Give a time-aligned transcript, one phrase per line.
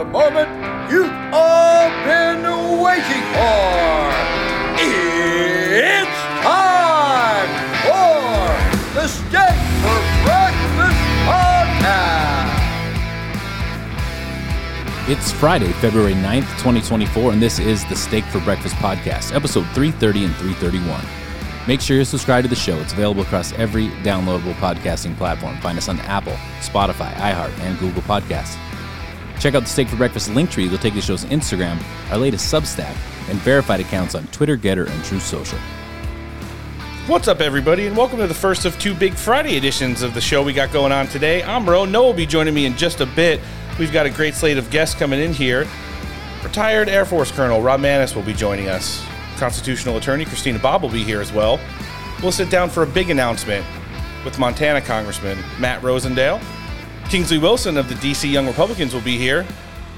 [0.00, 0.48] the moment
[0.90, 2.40] you've all been
[2.80, 4.08] waiting for.
[4.80, 7.50] It's time
[7.84, 12.60] for the Steak for Breakfast Podcast.
[15.06, 20.24] It's Friday, February 9th, 2024, and this is the Steak for Breakfast podcast, episode 330
[20.24, 21.04] and 331.
[21.68, 22.78] Make sure you're subscribed to the show.
[22.78, 25.58] It's available across every downloadable podcasting platform.
[25.58, 28.56] Find us on Apple, Spotify, iHeart, and Google Podcasts.
[29.40, 30.68] Check out the Steak for Breakfast link tree.
[30.68, 32.94] They'll take the show's Instagram, our latest Substack,
[33.30, 35.58] and verified accounts on Twitter, Gettr, and Truth Social.
[37.06, 40.20] What's up, everybody, and welcome to the first of two big Friday editions of the
[40.20, 41.42] show we got going on today.
[41.42, 41.86] I'm Ro.
[41.86, 43.40] Noah will be joining me in just a bit.
[43.78, 45.66] We've got a great slate of guests coming in here.
[46.44, 49.02] Retired Air Force Colonel Rob Maness will be joining us.
[49.38, 51.58] Constitutional Attorney Christina Bobb will be here as well.
[52.22, 53.64] We'll sit down for a big announcement
[54.22, 56.42] with Montana Congressman Matt Rosendale.
[57.10, 59.44] Kingsley Wilson of the DC Young Republicans will be here.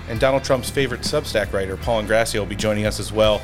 [0.08, 3.42] And Donald Trump's favorite Substack writer, Paul Ingrassia, will be joining us as well.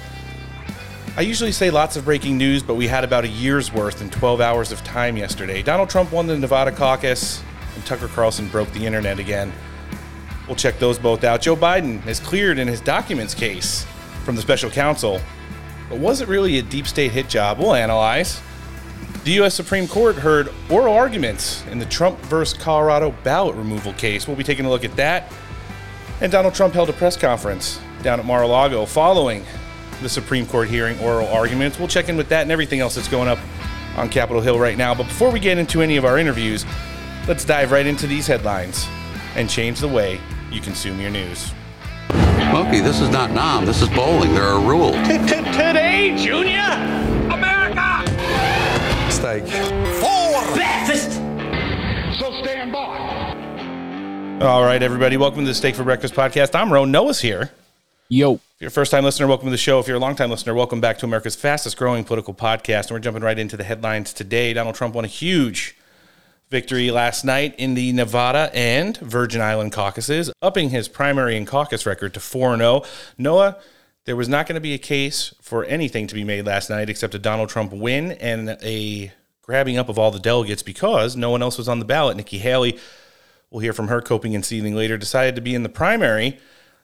[1.19, 4.09] I usually say lots of breaking news, but we had about a year's worth in
[4.09, 5.63] 12 hours of time yesterday.
[5.63, 7.43] Donald Trump won the Nevada caucus,
[7.75, 9.53] and Tucker Carlson broke the internet again.
[10.47, 11.43] We'll check those both out.
[11.43, 13.85] Joe Biden is cleared in his documents case
[14.25, 15.21] from the special counsel,
[15.91, 17.59] but was it really a deep state hit job?
[17.59, 18.41] We'll analyze.
[19.29, 19.55] The U.S.
[19.55, 24.27] Supreme Court heard oral arguments in the Trump versus Colorado ballot removal case.
[24.27, 25.31] We'll be taking a look at that.
[26.23, 29.45] And Donald Trump held a press conference down at Mar a Lago following
[30.01, 31.79] the Supreme Court hearing oral arguments.
[31.79, 33.39] We'll check in with that and everything else that's going up
[33.99, 34.95] on Capitol Hill right now.
[34.95, 36.65] But before we get into any of our interviews,
[37.27, 38.89] let's dive right into these headlines
[39.35, 40.19] and change the way
[40.51, 41.53] you consume your news.
[42.09, 43.67] Smokey, this is not Nam.
[43.67, 44.33] This is bowling.
[44.33, 44.97] There are rules.
[45.07, 46.98] Today, Junior!
[49.19, 49.47] America!
[49.47, 50.01] Steak.
[50.01, 51.13] For breakfast!
[52.21, 54.39] So stand by.
[54.47, 56.55] All right, everybody, welcome to the Steak for Breakfast podcast.
[56.55, 56.91] I'm Ron.
[56.91, 57.51] Noah's here.
[58.09, 59.79] Yo, If you're a first time listener, welcome to the show.
[59.81, 62.83] If you're a long time listener, welcome back to America's fastest growing political podcast.
[62.83, 64.53] And we're jumping right into the headlines today.
[64.53, 65.77] Donald Trump won a huge
[66.51, 71.85] victory last night in the Nevada and Virgin Island caucuses, upping his primary and caucus
[71.85, 72.83] record to 4 0.
[73.19, 73.57] Noah,
[74.09, 76.89] there was not going to be a case for anything to be made last night
[76.89, 81.29] except a Donald Trump win and a grabbing up of all the delegates because no
[81.29, 82.17] one else was on the ballot.
[82.17, 82.79] Nikki Haley,
[83.51, 86.39] we'll hear from her coping and seething later, decided to be in the primary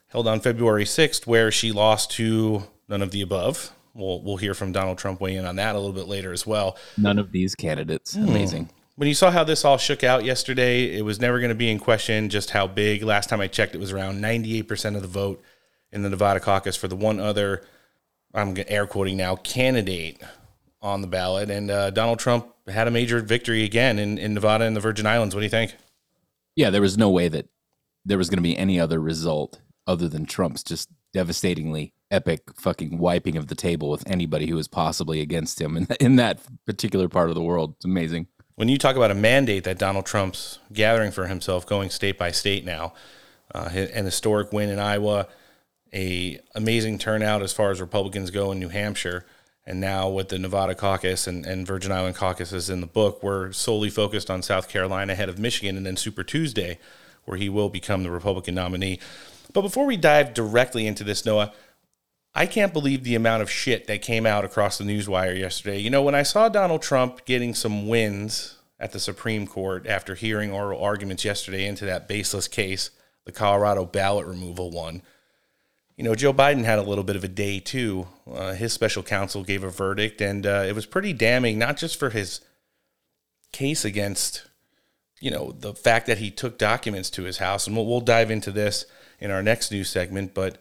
[0.09, 3.71] held on February 6th, where she lost to none of the above.
[3.95, 6.45] We'll, we'll hear from Donald Trump weigh in on that a little bit later as
[6.45, 6.77] well.
[6.95, 8.13] none of these candidates.
[8.13, 8.27] Hmm.
[8.27, 8.69] Amazing.
[8.97, 11.71] When you saw how this all shook out yesterday, it was never going to be
[11.71, 13.01] in question just how big.
[13.01, 15.43] Last time I checked, it was around 98% of the vote
[15.95, 17.63] in the Nevada caucus for the one other,
[18.33, 20.21] I'm air quoting now, candidate
[20.81, 21.49] on the ballot.
[21.49, 25.07] And uh, Donald Trump had a major victory again in, in Nevada and the Virgin
[25.07, 25.33] Islands.
[25.33, 25.73] What do you think?
[26.55, 27.47] Yeah, there was no way that
[28.03, 32.97] there was going to be any other result other than Trump's just devastatingly epic fucking
[32.97, 37.07] wiping of the table with anybody who was possibly against him in, in that particular
[37.07, 37.75] part of the world.
[37.77, 38.27] It's amazing.
[38.55, 42.31] when you talk about a mandate that Donald Trump's gathering for himself, going state by
[42.31, 42.93] state now,
[43.53, 45.27] uh, an historic win in Iowa,
[45.93, 49.25] a amazing turnout as far as Republicans go in New Hampshire,
[49.65, 53.51] and now with the Nevada caucus and, and Virgin Island caucuses in the book, we're
[53.51, 56.77] solely focused on South Carolina ahead of Michigan, and then Super Tuesday,
[57.25, 58.99] where he will become the Republican nominee.
[59.53, 61.53] But before we dive directly into this, Noah,
[62.37, 65.79] I can't believe the amount of shit that came out across the newswire yesterday.
[65.79, 70.15] You know, when I saw Donald Trump getting some wins at the Supreme Court after
[70.15, 72.89] hearing oral arguments yesterday into that baseless case,
[73.23, 75.01] the Colorado ballot removal one,
[75.97, 78.07] you know, Joe Biden had a little bit of a day too.
[78.29, 81.97] Uh, his special counsel gave a verdict, and uh, it was pretty damning, not just
[81.97, 82.41] for his
[83.53, 84.45] case against,
[85.21, 88.29] you know, the fact that he took documents to his house, and we'll, we'll dive
[88.29, 88.85] into this
[89.19, 90.57] in our next news segment, but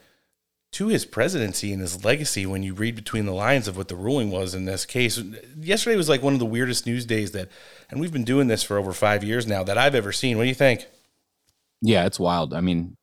[0.71, 3.95] to his presidency and his legacy when you read between the lines of what the
[3.95, 5.21] ruling was in this case.
[5.57, 7.49] Yesterday was like one of the weirdest news days that,
[7.91, 10.37] and we've been doing this for over five years now, that I've ever seen.
[10.37, 10.87] What do you think?
[11.81, 12.53] Yeah, it's wild.
[12.53, 12.97] I mean,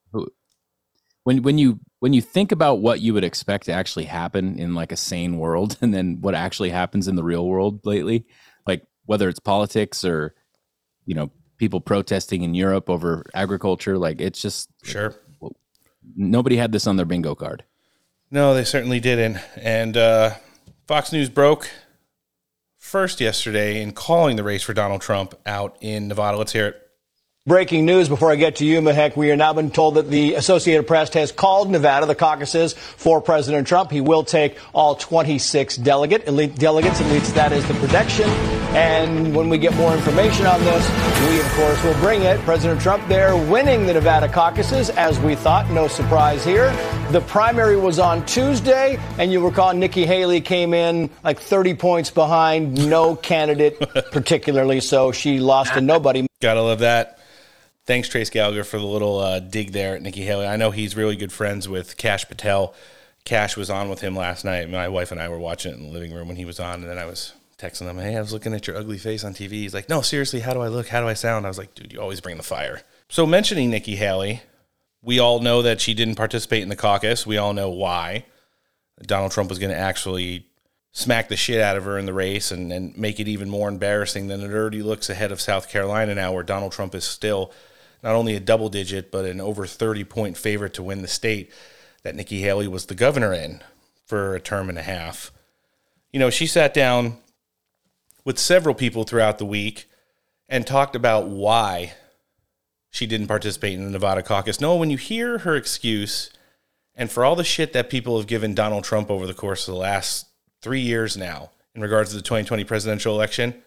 [1.23, 4.73] when when you when you think about what you would expect to actually happen in
[4.73, 8.25] like a sane world, and then what actually happens in the real world lately,
[8.67, 10.33] like whether it's politics or
[11.05, 15.13] you know people protesting in Europe over agriculture, like it's just Sure.
[16.15, 17.63] nobody had this on their bingo card.
[18.31, 19.37] No, they certainly didn't.
[19.57, 20.35] And uh,
[20.87, 21.69] Fox News broke
[22.79, 26.37] first yesterday in calling the race for Donald Trump out in Nevada.
[26.37, 26.80] Let's hear it.
[27.47, 29.17] Breaking news before I get to you, Mahek.
[29.17, 33.19] We are now been told that the Associated Press has called Nevada the caucuses for
[33.19, 33.89] President Trump.
[33.89, 37.01] He will take all 26 delegate, elite delegates.
[37.01, 38.29] At least that is the prediction.
[38.75, 40.87] And when we get more information on this,
[41.27, 42.39] we, of course, will bring it.
[42.41, 45.67] President Trump there winning the Nevada caucuses, as we thought.
[45.71, 46.71] No surprise here.
[47.09, 52.11] The primary was on Tuesday, and you'll recall Nikki Haley came in like 30 points
[52.11, 53.79] behind, no candidate
[54.11, 56.27] particularly, so she lost to nobody.
[56.39, 57.17] Gotta love that.
[57.91, 60.47] Thanks, Trace Gallagher, for the little uh, dig there at Nikki Haley.
[60.47, 62.73] I know he's really good friends with Kash Patel.
[63.25, 64.69] Kash was on with him last night.
[64.69, 66.75] My wife and I were watching it in the living room when he was on,
[66.75, 69.33] and then I was texting him, "Hey, I was looking at your ugly face on
[69.33, 70.87] TV." He's like, "No, seriously, how do I look?
[70.87, 73.69] How do I sound?" I was like, "Dude, you always bring the fire." So, mentioning
[73.69, 74.41] Nikki Haley,
[75.01, 77.27] we all know that she didn't participate in the caucus.
[77.27, 78.23] We all know why.
[79.01, 80.45] Donald Trump was going to actually
[80.93, 83.67] smack the shit out of her in the race and, and make it even more
[83.67, 87.51] embarrassing than it already looks ahead of South Carolina now, where Donald Trump is still
[88.03, 91.51] not only a double digit, but an over 30 point favorite to win the state
[92.03, 93.61] that Nikki Haley was the governor in
[94.05, 95.31] for a term and a half.
[96.11, 97.17] You know, she sat down
[98.25, 99.87] with several people throughout the week
[100.49, 101.93] and talked about why
[102.89, 104.59] she didn't participate in the Nevada caucus.
[104.59, 106.29] No, when you hear her excuse,
[106.93, 109.73] and for all the shit that people have given Donald Trump over the course of
[109.73, 110.27] the last
[110.61, 113.63] three years now in regards to the 2020 presidential election,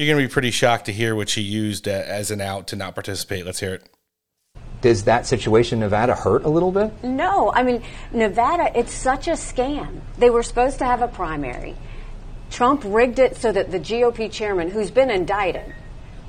[0.00, 2.68] you're going to be pretty shocked to hear what she used uh, as an out
[2.68, 3.44] to not participate.
[3.44, 3.86] Let's hear it.
[4.80, 7.04] Does that situation Nevada hurt a little bit?
[7.04, 7.52] No.
[7.52, 10.00] I mean, Nevada, it's such a scam.
[10.16, 11.76] They were supposed to have a primary.
[12.48, 15.74] Trump rigged it so that the GOP chairman, who's been indicted,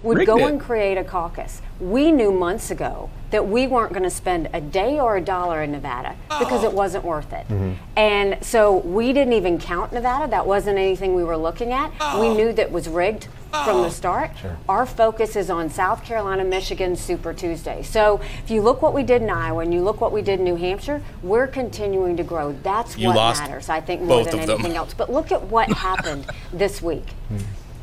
[0.04, 0.52] would Rigged go it.
[0.52, 1.62] and create a caucus.
[1.82, 5.64] We knew months ago that we weren't going to spend a day or a dollar
[5.64, 6.76] in Nevada because it oh.
[6.76, 7.48] wasn't worth it.
[7.48, 7.74] Mm-hmm.
[7.98, 10.30] And so we didn't even count Nevada.
[10.30, 11.92] That wasn't anything we were looking at.
[12.20, 12.34] We oh.
[12.36, 13.90] knew that was rigged from the oh.
[13.90, 14.32] start.
[14.70, 17.84] Our focus is on South Carolina, Michigan, Super Tuesday.
[17.84, 20.40] So if you look what we did in Iowa and you look what we did
[20.40, 22.54] in New Hampshire, we're continuing to grow.
[22.64, 24.60] That's You what matters, I think, more than of them.
[24.60, 24.94] anything else.
[24.94, 27.10] But look at what happened this week.
[27.30, 27.38] Hmm.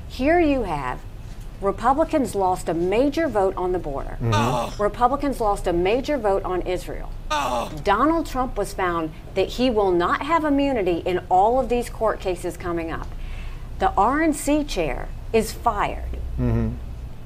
[0.09, 1.01] Here you have
[1.61, 4.17] Republicans lost a major vote on the border.
[4.21, 4.31] Mm-hmm.
[4.33, 4.75] Oh.
[4.79, 7.11] Republicans lost a major vote on Israel.
[7.31, 7.73] Oh.
[7.83, 12.21] Donald Trump was found that he will not have immunity in all of these court
[12.21, 13.09] cases coming up.
[13.81, 16.13] The RNC chair is fired.
[16.39, 16.75] Mm-hmm.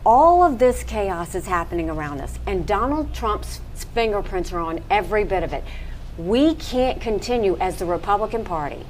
[0.04, 3.60] All of this chaos is happening around us, and Donald Trump's
[3.94, 5.62] fingerprints are on every bit of it.
[6.18, 8.84] We can't continue as the Republican Party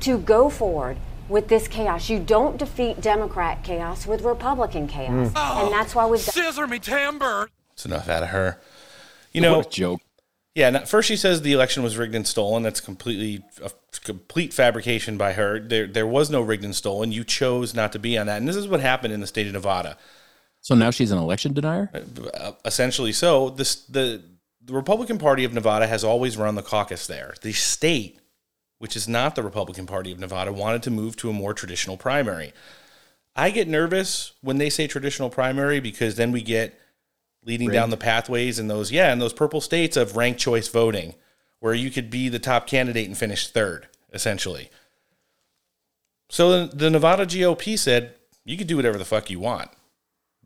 [0.00, 0.98] to go forward
[1.28, 2.08] with this chaos.
[2.08, 5.32] You don't defeat Democrat chaos with Republican chaos.
[5.34, 6.34] And that's why we've got.
[6.34, 7.48] Scissor me timber.
[7.72, 8.60] It's enough out of her.
[9.32, 10.00] You know, what a joke.
[10.54, 12.62] Yeah, now, first she says the election was rigged and stolen.
[12.62, 13.72] That's completely a
[14.04, 15.58] complete fabrication by her.
[15.58, 17.10] There, there was no rigged and stolen.
[17.10, 19.48] You chose not to be on that, and this is what happened in the state
[19.48, 19.96] of Nevada.
[20.60, 21.90] So now she's an election denier?
[21.92, 24.22] Uh, essentially, so this the
[24.62, 27.34] the Republican Party of Nevada has always run the caucus there.
[27.42, 28.20] The state,
[28.78, 31.96] which is not the Republican Party of Nevada, wanted to move to a more traditional
[31.96, 32.52] primary.
[33.36, 36.78] I get nervous when they say traditional primary because then we get
[37.44, 41.14] leading down the pathways in those yeah in those purple states of ranked choice voting
[41.60, 44.70] where you could be the top candidate and finish third essentially.
[46.30, 49.70] So the, the nevada gop said you could do whatever the fuck you want.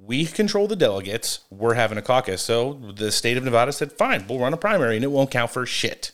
[0.01, 1.41] We control the delegates.
[1.51, 2.41] We're having a caucus.
[2.43, 5.51] So the state of nevada said fine we'll run a primary and it won't count
[5.51, 6.13] for shit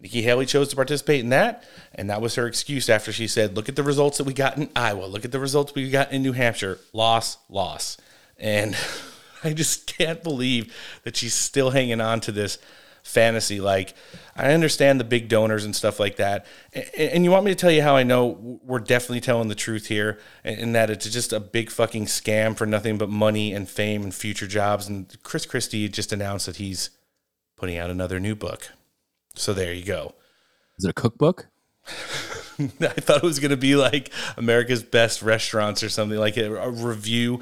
[0.00, 1.64] Nikki Haley chose to participate in that,
[1.94, 4.56] and that was her excuse after she said, "Look at the results that we got
[4.56, 5.04] in Iowa.
[5.04, 6.78] Look at the results we got in New Hampshire.
[6.92, 7.98] Loss, loss."
[8.38, 8.76] And
[9.44, 10.74] I just can't believe
[11.04, 12.58] that she's still hanging on to this
[13.02, 13.60] fantasy.
[13.60, 13.94] Like,
[14.36, 16.46] I understand the big donors and stuff like that,
[16.96, 19.86] and you want me to tell you how I know we're definitely telling the truth
[19.88, 24.02] here, and that it's just a big fucking scam for nothing but money and fame
[24.02, 24.88] and future jobs.
[24.88, 26.88] And Chris Christie just announced that he's
[27.56, 28.70] putting out another new book.
[29.34, 30.14] So there you go.
[30.78, 31.48] Is it a cookbook?
[31.86, 36.54] I thought it was going to be like America's best restaurants or something like a,
[36.54, 37.40] a review.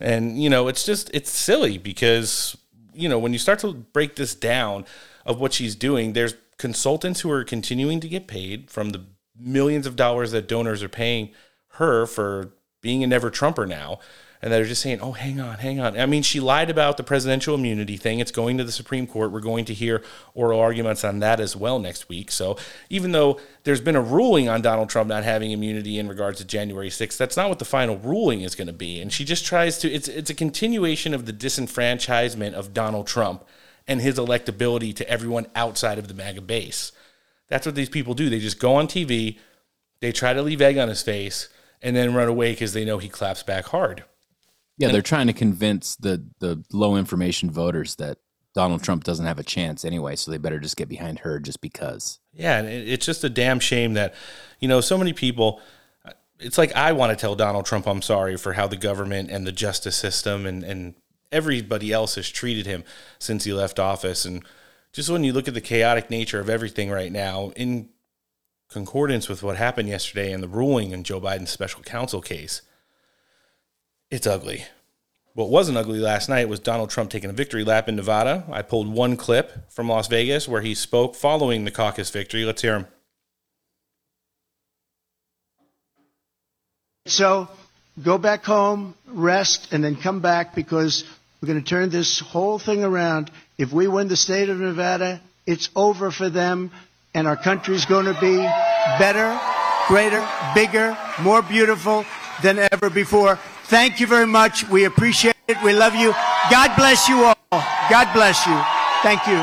[0.00, 2.56] And, you know, it's just, it's silly because,
[2.94, 4.86] you know, when you start to break this down
[5.24, 9.04] of what she's doing, there's consultants who are continuing to get paid from the
[9.38, 11.30] millions of dollars that donors are paying
[11.72, 13.98] her for being a never Trumper now.
[14.44, 15.98] And that are just saying, oh, hang on, hang on.
[15.98, 18.20] I mean, she lied about the presidential immunity thing.
[18.20, 19.32] It's going to the Supreme Court.
[19.32, 20.02] We're going to hear
[20.34, 22.30] oral arguments on that as well next week.
[22.30, 22.58] So
[22.90, 26.44] even though there's been a ruling on Donald Trump not having immunity in regards to
[26.44, 29.00] January 6th, that's not what the final ruling is going to be.
[29.00, 33.46] And she just tries to, it's, it's a continuation of the disenfranchisement of Donald Trump
[33.88, 36.92] and his electability to everyone outside of the MAGA base.
[37.48, 38.28] That's what these people do.
[38.28, 39.38] They just go on TV,
[40.00, 41.48] they try to leave egg on his face,
[41.80, 44.04] and then run away because they know he claps back hard.
[44.76, 48.18] Yeah, they're trying to convince the the low information voters that
[48.54, 51.60] Donald Trump doesn't have a chance anyway, so they better just get behind her just
[51.60, 52.20] because.
[52.32, 54.14] Yeah, and it's just a damn shame that,
[54.60, 55.60] you know, so many people.
[56.38, 59.46] it's like I want to tell Donald Trump I'm sorry for how the government and
[59.46, 60.94] the justice system and, and
[61.32, 62.84] everybody else has treated him
[63.18, 64.24] since he left office.
[64.24, 64.44] And
[64.92, 67.88] just when you look at the chaotic nature of everything right now, in
[68.70, 72.62] concordance with what happened yesterday and the ruling in Joe Biden's special counsel case,
[74.14, 74.64] it's ugly.
[75.34, 78.44] What wasn't ugly last night was Donald Trump taking a victory lap in Nevada.
[78.48, 82.44] I pulled one clip from Las Vegas where he spoke following the caucus victory.
[82.44, 82.86] Let's hear him.
[87.06, 87.48] So
[88.02, 91.02] go back home, rest, and then come back because
[91.42, 93.32] we're going to turn this whole thing around.
[93.58, 96.70] If we win the state of Nevada, it's over for them,
[97.14, 98.36] and our country's going to be
[98.96, 99.38] better,
[99.88, 102.06] greater, bigger, more beautiful
[102.42, 103.40] than ever before.
[103.74, 104.68] Thank you very much.
[104.68, 105.60] We appreciate it.
[105.64, 106.12] We love you.
[106.48, 107.34] God bless you all.
[107.50, 108.56] God bless you.
[109.02, 109.34] Thank you.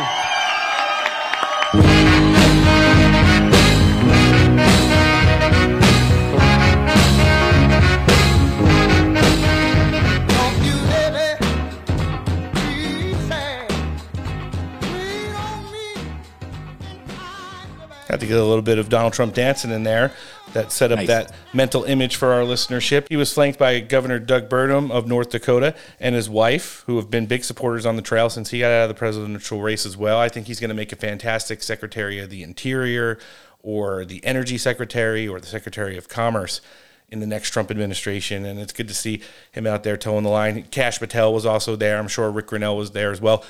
[18.07, 20.13] Had to get a little bit of Donald Trump dancing in there
[20.53, 21.08] that set up Nice.
[21.08, 23.08] that mental image for our listenership.
[23.10, 27.10] He was flanked by Governor Doug Burgum of North Dakota and his wife, who have
[27.10, 29.96] been big supporters on the trail since he got out of the presidential race as
[29.98, 30.20] well.
[30.20, 33.17] I think he's going to make a fantastic Secretary of the Interior
[33.60, 36.62] or the Energy Secretary or the Secretary of Commerce
[37.10, 38.46] in the next Trump administration.
[38.46, 40.63] And it's good to see him out there towing the line.
[40.72, 41.98] Kash Patel was also there.
[41.98, 43.43] I'm sure Ric Grenell was there as well.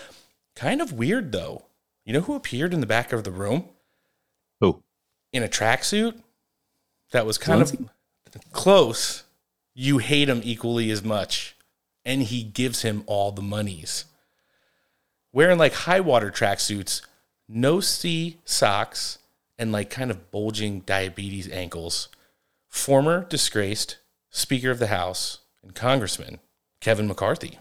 [0.55, 1.65] Kind of weird, though.
[2.05, 3.65] You know who appeared in the back of the room?
[4.59, 4.81] Who?
[5.33, 6.19] in a tracksuit
[7.11, 7.89] that was kind Zelensky?
[8.35, 9.23] of close.
[9.73, 11.55] You hate him equally as much,
[12.05, 14.05] and he gives him all the monies.
[15.33, 17.01] Wearing like high water tracksuits,
[17.47, 19.17] no C socks,
[19.57, 22.09] and like kind of bulging diabetes ankles.
[22.67, 23.97] Former disgraced
[24.29, 26.39] Speaker of the House and Congressman
[26.81, 27.57] Kevin McCarthy.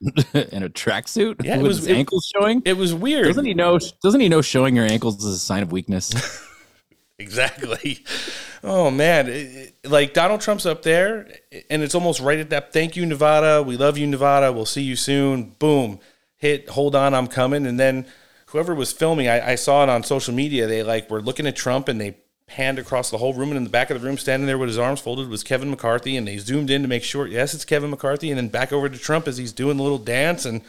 [0.00, 2.62] in a tracksuit Yeah, it with was- his it- ankles showing.
[2.64, 3.26] It was weird.
[3.26, 3.78] Doesn't he know?
[4.02, 6.12] Doesn't he know showing your ankles is a sign of weakness?
[7.20, 8.04] Exactly.
[8.62, 11.32] Oh man, like Donald Trump's up there,
[11.70, 12.74] and it's almost right at that.
[12.74, 13.62] Thank you, Nevada.
[13.62, 14.52] We love you, Nevada.
[14.52, 15.54] We'll see you soon.
[15.58, 15.98] Boom,
[16.36, 16.68] hit.
[16.68, 17.64] Hold on, I'm coming.
[17.64, 18.06] And then
[18.48, 20.66] whoever was filming, I, I saw it on social media.
[20.66, 23.64] They like were looking at Trump, and they panned across the whole room, and in
[23.64, 26.28] the back of the room, standing there with his arms folded, was Kevin McCarthy, and
[26.28, 28.98] they zoomed in to make sure, yes, it's Kevin McCarthy, and then back over to
[28.98, 30.60] Trump as he's doing the little dance, and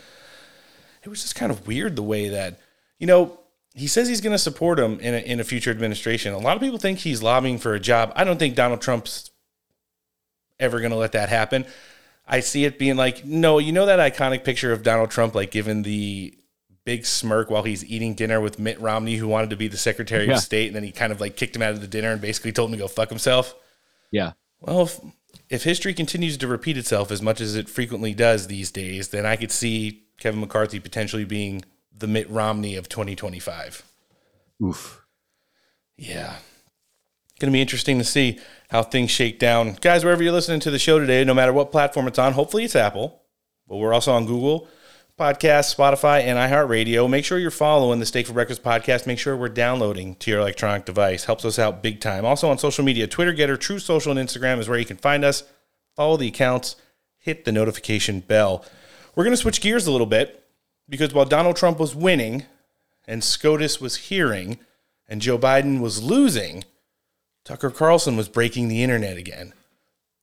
[1.04, 2.58] it was just kind of weird the way that
[3.00, 3.38] you know
[3.74, 6.34] he says he's going to support him in a, in a future administration.
[6.34, 8.12] A lot of people think he's lobbying for a job.
[8.16, 9.32] I don't think Donald Trump's
[10.60, 11.66] ever going to let that happen.
[12.28, 15.52] I see it being like, no, you know that iconic picture of Donald Trump like
[15.52, 16.38] giving the
[16.84, 20.26] big smirk while he's eating dinner with Mitt Romney, who wanted to be the Secretary
[20.26, 20.34] Yeah.
[20.36, 22.20] of State, and then he kind of like kicked him out of the dinner and
[22.22, 23.56] basically told him to go fuck himself.
[24.12, 24.34] yeah.
[24.60, 25.00] Well, if,
[25.50, 29.26] if history continues to repeat itself as much as it frequently does these days, then
[29.26, 31.64] I could see Kevin McCarthy potentially being
[31.96, 33.84] the Mitt Romney of 2025.
[34.64, 35.06] Oof.
[35.98, 36.36] Yeah.
[37.40, 39.74] Going to be interesting to see how things shake down.
[39.82, 42.64] Guys, wherever you're listening to the show today, no matter what platform it's on, hopefully
[42.64, 43.24] it's Apple,
[43.68, 44.68] but we're also on Google
[45.20, 47.10] Podcasts, Spotify, and iHeartRadio.
[47.10, 49.06] Make sure you're following the Steak for Breakfast podcast.
[49.06, 51.26] Make sure we're downloading to your electronic device.
[51.26, 52.26] Helps us out big time.
[52.26, 55.24] Also on social media, Twitter, Gettr, Truth Social, and Instagram is where you can find
[55.24, 55.44] us.
[55.96, 56.76] Follow the accounts,
[57.20, 58.66] hit the notification bell.
[59.16, 60.41] We're going to switch gears a little bit
[60.90, 62.46] because while Donald Trump was winning
[63.08, 64.60] and SCOTUS was hearing
[65.08, 66.64] and Joe Biden was losing,
[67.44, 69.54] Tucker Carlson was breaking the internet again.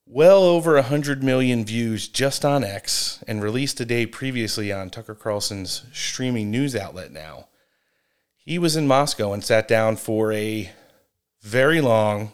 [0.06, 5.14] Well over 100 million views just on X and released a day previously on Tucker
[5.14, 7.48] Carlson's streaming news outlet now.
[8.36, 10.70] He was in Moscow and sat down for a
[11.42, 12.32] very long,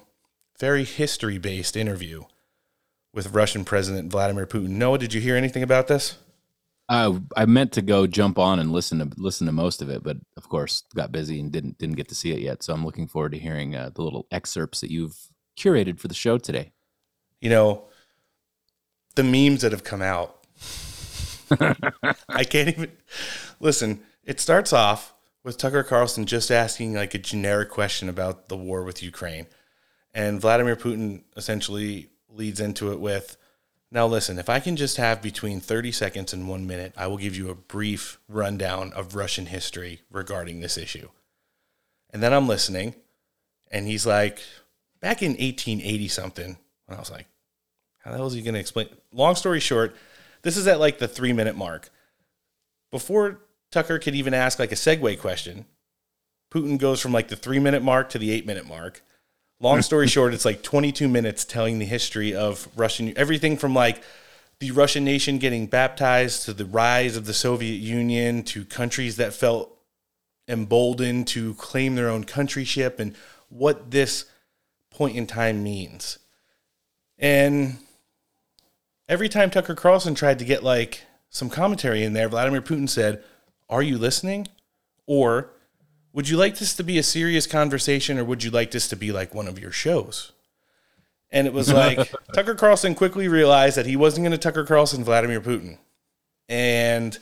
[0.61, 2.25] very history based interview
[3.13, 4.71] with Russian President Vladimir Putin.
[4.71, 6.17] Noah, did you hear anything about this?
[6.89, 10.03] Uh, I meant to go jump on and listen to listen to most of it,
[10.03, 12.63] but of course got busy and didn't didn't get to see it yet.
[12.63, 15.17] So I'm looking forward to hearing uh, the little excerpts that you've
[15.59, 16.73] curated for the show today.
[17.41, 17.85] you know,
[19.15, 20.41] the memes that have come out.
[22.29, 22.93] I can't even
[23.61, 24.01] listen.
[24.25, 28.83] It starts off with Tucker Carlson just asking like a generic question about the war
[28.83, 29.47] with Ukraine.
[30.15, 33.37] And Vladimir Putin essentially leads into it with
[33.95, 37.17] Now, listen, if I can just have between 30 seconds and one minute, I will
[37.17, 41.11] give you a brief rundown of Russian history regarding this issue.
[42.13, 42.97] And then I'm listening,
[43.71, 44.41] and he's like,
[45.01, 46.59] back in 1880 something.
[46.89, 47.27] And I was like,
[48.01, 48.89] how the hell is he going to explain?
[49.13, 49.95] Long story short,
[50.43, 51.89] this is at like the three minute mark.
[52.91, 53.39] Before
[53.71, 55.67] Tucker could even ask like a segue question,
[56.53, 59.05] Putin goes from like the three minute mark to the eight minute mark,
[59.65, 64.03] Long story short, it's like 22 minutes telling the history of Russian everything from like
[64.61, 69.33] the Russian nation getting baptized to the rise of the Soviet Union to countries that
[69.33, 69.77] felt
[70.47, 73.17] emboldened to claim their own countryship and
[73.49, 74.27] what this
[74.91, 76.19] point in time means.
[77.19, 77.79] And
[79.09, 83.25] every time Tucker Carlson tried to get like some commentary in there, Vladimir Putin said,
[83.71, 84.47] Are you listening?
[85.07, 85.54] Or
[86.15, 88.97] would you like this to be a serious conversation or would you like this to
[88.97, 90.31] be like one of your shows?
[91.31, 95.05] And it was like Tucker Carlson quickly realized that he wasn't going to Tucker Carlson
[95.05, 95.77] Vladimir Putin.
[96.49, 97.19] And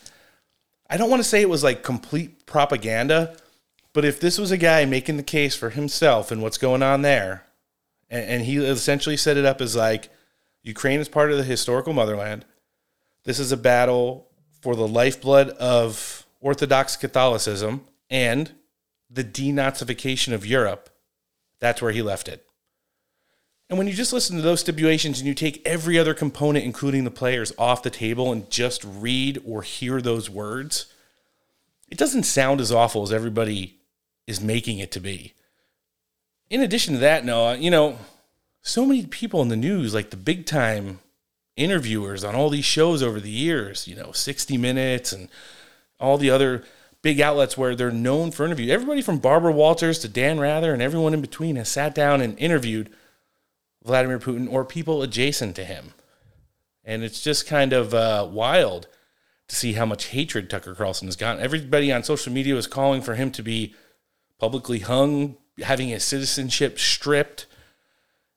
[0.91, 3.35] I don't want to say it was like complete propaganda,
[3.95, 7.01] but if this was a guy making the case for himself and what's going on
[7.01, 7.47] there,
[8.11, 10.11] and, and he essentially set it up as like
[10.63, 12.45] Ukraine is part of the historical motherland.
[13.25, 14.29] This is a battle
[14.61, 18.53] for the lifeblood of Orthodox Catholicism and
[19.13, 20.91] the denazification of Europe.
[21.61, 22.47] That's where he left it.
[23.69, 27.05] And when you just listen to those stipulations and you take every other component, including
[27.05, 30.93] the players, off the table and just read or hear those words,
[31.89, 33.79] it doesn't sound as awful as everybody
[34.27, 35.33] is making it to be.
[36.51, 37.99] In addition to that, Noah, you know,
[38.61, 41.01] so many people in the news, like the big time
[41.57, 45.29] interviewers on all these shows over the years, you know, 60 Minutes and
[45.99, 46.65] all the other
[47.03, 48.73] big outlets where they're known for interview.
[48.73, 52.39] Everybody from Barbara Walters to Dan Rather and everyone in between has sat down and
[52.39, 52.91] interviewed
[53.85, 55.95] Vladimir Putin or people adjacent to him.
[56.85, 58.87] And it's just kind of uh, wild
[59.49, 61.43] to see how much hatred Tucker Carlson has gotten.
[61.43, 63.75] Everybody on social media was calling for him to be
[64.39, 67.47] publicly hung, having his citizenship stripped.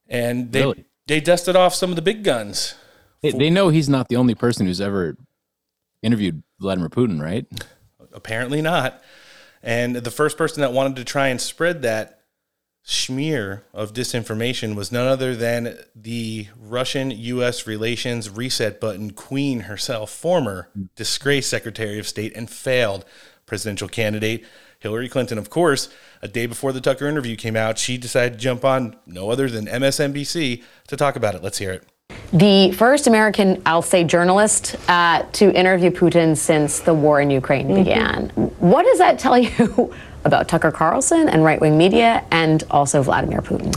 [0.07, 0.86] And they, Really?
[1.07, 2.75] they dusted off some of the big guns.
[3.22, 5.17] They, they know he's not the only person who's ever
[6.03, 7.48] interviewed Vladimir Putin, right?
[8.15, 9.03] Apparently not.
[9.62, 12.22] And the first person that wanted to try and spread that
[12.88, 20.12] smear of disinformation was none other than the Russian US relations reset button queen herself,
[20.12, 23.03] former disgraced Secretary of State and failed
[23.48, 24.45] presidential candidate
[24.79, 25.39] Hillary Clinton.
[25.39, 25.89] Of course,
[26.22, 29.50] a day before the Tucker interview came out, she decided to jump on no other
[29.50, 31.42] than MSNBC to talk about it.
[31.42, 31.87] Let's hear it.
[32.35, 37.74] The first American, I'll say, journalist uh, to interview Putin since the war in Ukraine
[37.74, 38.27] began.
[38.59, 39.94] What does that tell you
[40.25, 43.74] about Tucker Carlson and right wing media and also Vladimir Putin?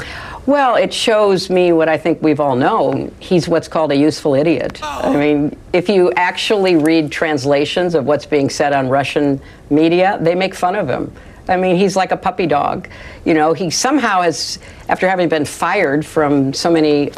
[0.46, 3.14] Well, it shows me what I think we've all known.
[3.20, 4.80] He's what's called a useful idiot.
[4.82, 10.34] I mean, if you actually read translations of what's being said on Russian media, they
[10.34, 11.12] make fun of him.
[11.46, 12.88] I mean, he's like a puppy dog.
[13.24, 17.12] You know, he somehow has, after having been fired from so many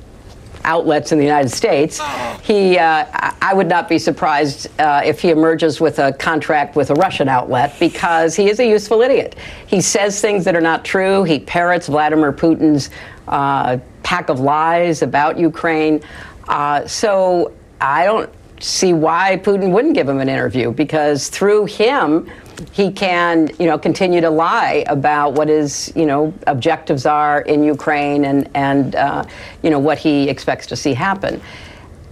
[0.64, 2.00] outlets in the United States,
[2.42, 6.76] he, uh, I- I would not be surprised uh, if he emerges with a contract
[6.76, 9.36] with a Russian outlet because he is a useful idiot.
[9.66, 11.24] He says things that are not true.
[11.24, 12.90] He parrots Vladimir Putin's
[13.28, 16.00] uh, pack of lies about Ukraine.
[16.48, 22.30] Uh, so I don't see why Putin wouldn't give him an interview because through him,
[22.72, 27.62] he can, you know, continue to lie about what his, you know, objectives are in
[27.64, 29.24] Ukraine and and uh,
[29.62, 31.40] you know what he expects to see happen.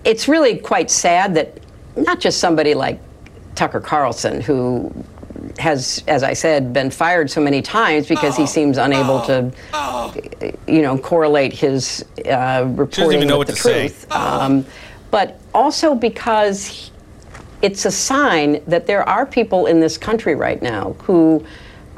[0.05, 1.59] It's really quite sad that
[1.97, 3.01] not just somebody like
[3.55, 4.93] Tucker Carlson, who
[5.59, 9.53] has, as I said, been fired so many times because he seems unable to,
[10.67, 13.89] you know, correlate his uh, reporting know with what the to say.
[13.89, 14.13] truth.
[14.13, 14.65] Um,
[15.11, 16.93] but also because he-
[17.63, 21.45] it's a sign that there are people in this country right now who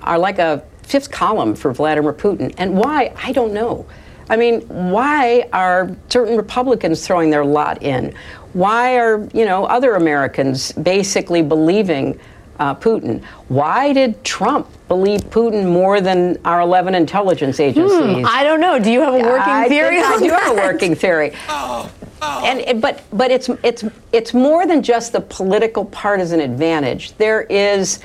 [0.01, 2.55] are like a fifth column for Vladimir Putin.
[2.59, 3.13] And why?
[3.17, 3.87] I don't know.
[4.29, 8.15] I mean, why are certain Republicans throwing their lot in?
[8.53, 12.19] Why are, you know, other Americans basically believing
[12.61, 13.25] uh, Putin?
[13.49, 17.99] Why did Trump believe Putin more than our 11 intelligence agencies?
[17.99, 18.79] Hmm, I don't know.
[18.79, 21.33] Do you have a working I theory I on do have a working theory.
[22.23, 27.17] And but but it's it's it's more than just the political partisan advantage.
[27.17, 28.01] There is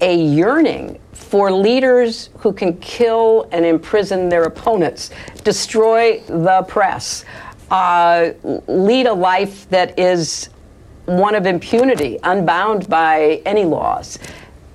[0.00, 5.10] a yearning for leaders who can kill and imprison their opponents,
[5.42, 7.24] destroy the press,
[7.72, 8.30] uh,
[8.68, 10.50] lead a life that is
[11.08, 14.18] one of impunity, unbound by any laws.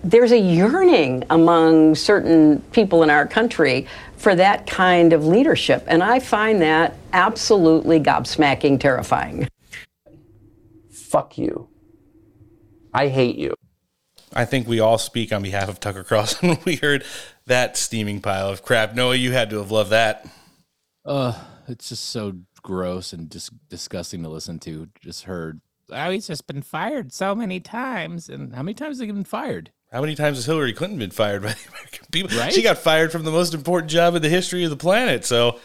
[0.03, 6.03] There's a yearning among certain people in our country for that kind of leadership, and
[6.03, 9.47] I find that absolutely gobsmacking terrifying.
[10.91, 11.67] Fuck you.
[12.93, 13.53] I hate you.
[14.35, 17.05] I think we all speak on behalf of Tucker Carlson when we heard
[17.45, 18.95] that steaming pile of crap.
[18.95, 20.25] Noah, you had to have loved that.
[21.05, 24.87] Uh, it's just so gross and just disgusting to listen to.
[25.01, 25.61] Just heard,
[25.93, 28.29] oh, he's just been fired so many times.
[28.29, 29.71] And how many times has he been fired?
[29.91, 32.38] How many times has Hillary Clinton been fired by the American people?
[32.38, 32.51] Right?
[32.51, 35.23] She got fired from the most important job in the history of the planet.
[35.23, 35.60] So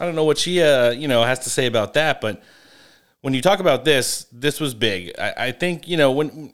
[0.00, 2.20] I don't know what she, uh, you know, has to say about that.
[2.20, 2.42] But
[3.20, 5.12] when you talk about this, this was big.
[5.18, 6.52] I, I think you know when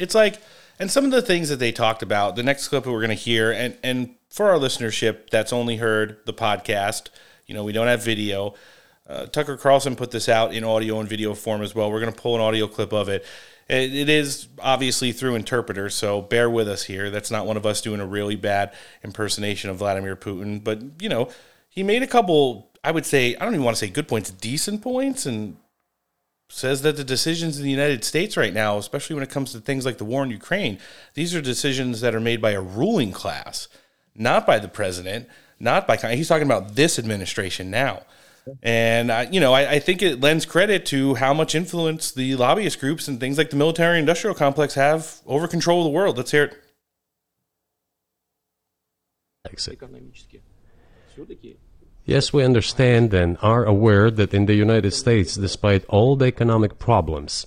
[0.00, 0.40] it's like,
[0.78, 2.34] and some of the things that they talked about.
[2.34, 6.18] The next clip we're going to hear, and and for our listenership that's only heard
[6.26, 7.10] the podcast,
[7.46, 8.54] you know, we don't have video.
[9.12, 11.90] Uh, Tucker Carlson put this out in audio and video form as well.
[11.90, 13.26] We're going to pull an audio clip of it.
[13.68, 17.10] It, it is obviously through interpreter, so bear with us here.
[17.10, 18.72] That's not one of us doing a really bad
[19.04, 21.28] impersonation of Vladimir Putin, but you know,
[21.68, 22.70] he made a couple.
[22.82, 25.56] I would say I don't even want to say good points, decent points, and
[26.48, 29.60] says that the decisions in the United States right now, especially when it comes to
[29.60, 30.78] things like the war in Ukraine,
[31.14, 33.68] these are decisions that are made by a ruling class,
[34.14, 35.28] not by the president,
[35.60, 35.96] not by.
[36.14, 38.02] He's talking about this administration now.
[38.62, 42.34] And I, you know, I, I think it lends credit to how much influence the
[42.36, 46.16] lobbyist groups and things like the military-industrial complex have over control of the world.
[46.16, 46.58] Let's hear it.
[52.04, 56.78] Yes, we understand and are aware that in the United States, despite all the economic
[56.78, 57.46] problems,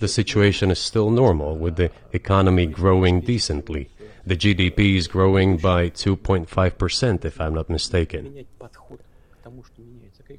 [0.00, 3.90] the situation is still normal with the economy growing decently.
[4.24, 8.46] The GDP is growing by 2.5%, if I'm not mistaken.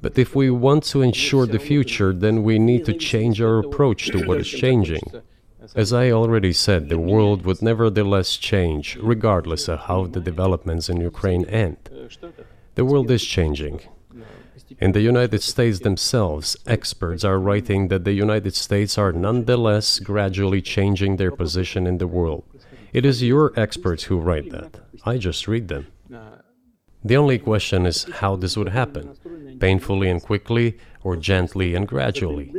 [0.00, 4.06] But if we want to ensure the future, then we need to change our approach
[4.10, 5.02] to what is changing.
[5.74, 11.00] As I already said, the world would nevertheless change, regardless of how the developments in
[11.00, 11.78] Ukraine end.
[12.74, 13.80] The world is changing.
[14.78, 20.62] In the United States themselves, experts are writing that the United States are nonetheless gradually
[20.62, 22.44] changing their position in the world.
[22.92, 24.80] It is your experts who write that.
[25.04, 25.88] I just read them.
[27.04, 29.16] The only question is how this would happen
[29.58, 32.52] painfully and quickly, or gently and gradually.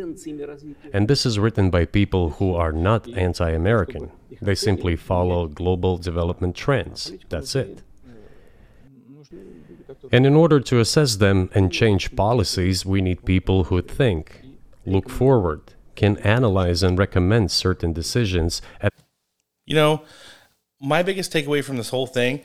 [0.93, 4.11] And this is written by people who are not anti American.
[4.41, 7.11] They simply follow global development trends.
[7.29, 7.81] That's it.
[10.11, 14.41] And in order to assess them and change policies, we need people who think,
[14.85, 18.61] look forward, can analyze and recommend certain decisions.
[19.65, 20.03] You know,
[20.79, 22.43] my biggest takeaway from this whole thing,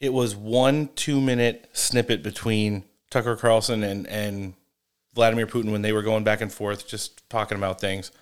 [0.00, 4.54] it was one two minute snippet between Tucker Carlson and, and
[5.14, 8.12] Vladimir Putin when they were going back and forth, just talking about things.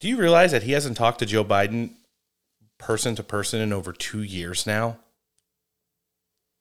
[0.00, 1.94] Do you realize that he hasn't talked to Joe Biden
[2.78, 4.98] person to person in over two years now?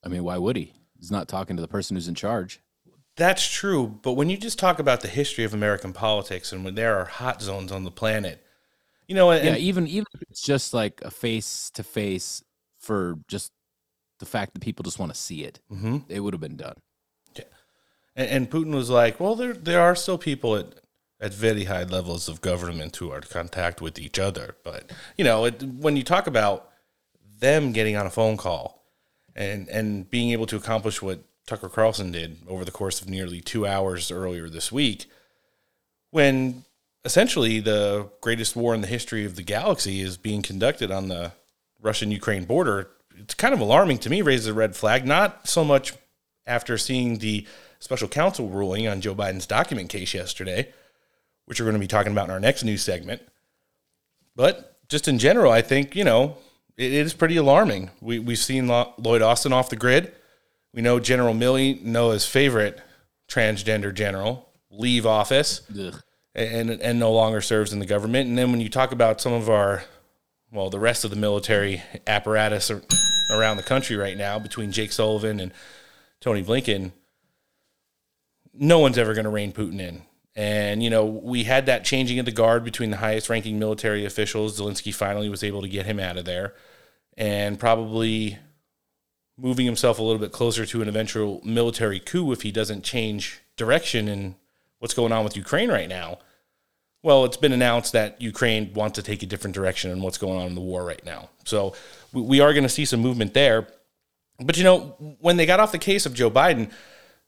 [0.03, 0.73] I mean, why would he?
[0.97, 2.59] He's not talking to the person who's in charge.
[3.15, 6.75] That's true, but when you just talk about the history of American politics and when
[6.75, 8.43] there are hot zones on the planet,
[9.07, 12.43] you know, and, yeah, even even if it's just like a face to face
[12.79, 13.51] for just
[14.23, 15.97] the fact that people just want to see it, mm-hmm.
[16.09, 16.75] it would have been done.
[17.35, 17.43] Yeah,
[18.15, 20.67] and, and Putin was like, "Well, there there are still people at
[21.19, 25.23] at very high levels of government who are in contact with each other, but you
[25.23, 26.69] know, it, when you talk about
[27.39, 28.83] them getting on a phone call
[29.35, 33.41] and and being able to accomplish what Tucker Carlson did over the course of nearly
[33.41, 35.05] two hours earlier this week,
[36.11, 36.63] when
[37.05, 41.33] essentially the greatest war in the history of the galaxy is being conducted on the
[41.81, 45.63] Russian Ukraine border, it's kind of alarming to me, raises a red flag, not so
[45.63, 45.93] much
[46.45, 47.47] after seeing the
[47.79, 50.71] special counsel ruling on Joe Biden's document case yesterday,
[51.45, 53.21] which we're going to be talking about in our next news segment,
[54.35, 56.37] but just in general, I think, you know,
[56.77, 57.91] it is pretty alarming.
[58.01, 60.13] We, we've seen Lloyd Austin off the grid.
[60.73, 62.79] We know General Milley, Noah's favorite
[63.27, 65.61] transgender general, leave office
[66.35, 68.27] and and no longer serves in the government.
[68.27, 69.83] And then when you talk about some of our,
[70.53, 72.71] well, the rest of the military apparatus
[73.31, 75.51] around the country right now, between Jake Sullivan and
[76.21, 76.91] Tony Blinken,
[78.53, 80.03] no one's ever going to rein Putin in.
[80.35, 84.05] And, you know, we had that changing of the guard between the highest ranking military
[84.05, 84.59] officials.
[84.59, 86.53] Zelensky finally was able to get him out of there
[87.17, 88.37] and probably
[89.37, 93.41] moving himself a little bit closer to an eventual military coup if he doesn't change
[93.57, 94.35] direction in
[94.79, 96.19] what's going on with Ukraine right now.
[97.03, 100.39] Well, it's been announced that Ukraine wants to take a different direction in what's going
[100.39, 101.29] on in the war right now.
[101.43, 101.75] So
[102.13, 103.67] we, are going to see some movement there.
[104.39, 106.71] But, you know, when they got off the case of Joe Biden,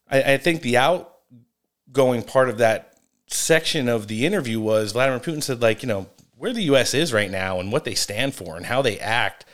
[0.10, 5.44] I, I think the outgoing part of that section of the interview was Vladimir Putin
[5.44, 6.08] said, like, you know,
[6.38, 6.94] where the U.S.
[6.94, 9.46] is right now and what they stand for and how they act,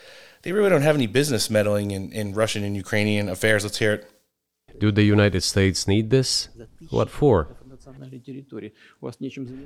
[0.44, 3.64] they really don't have any business meddling in, in Russian and Ukrainian affairs.
[3.64, 4.12] Let's hear it.
[4.80, 6.50] Do the United States need this?
[6.90, 7.56] What for?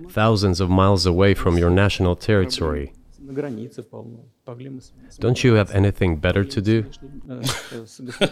[0.10, 2.94] Thousands of miles away from your national territory.
[5.20, 6.86] Don't you have anything better to do?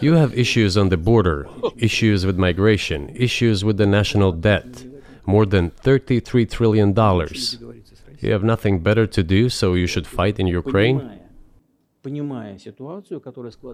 [0.00, 4.84] you have issues on the border, issues with migration, issues with the national debt,
[5.26, 6.94] more than $33 trillion.
[8.20, 11.20] You have nothing better to do, so you should fight in Ukraine?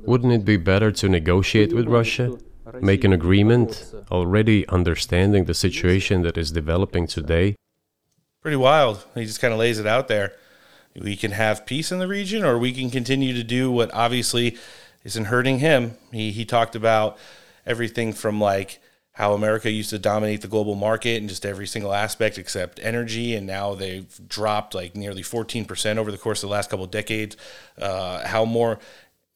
[0.06, 2.38] Wouldn't it be better to negotiate with Russia?
[2.80, 7.56] Make an agreement, already understanding the situation that is developing today?
[8.42, 9.04] Pretty wild.
[9.14, 10.34] He just kind of lays it out there.
[10.94, 14.56] We can have peace in the region, or we can continue to do what obviously
[15.04, 15.96] isn't hurting him.
[16.12, 17.16] He, he talked about
[17.66, 18.80] everything from like
[19.12, 23.34] how America used to dominate the global market in just every single aspect except energy,
[23.34, 26.90] and now they've dropped like nearly 14% over the course of the last couple of
[26.90, 27.36] decades.
[27.78, 28.78] Uh, how more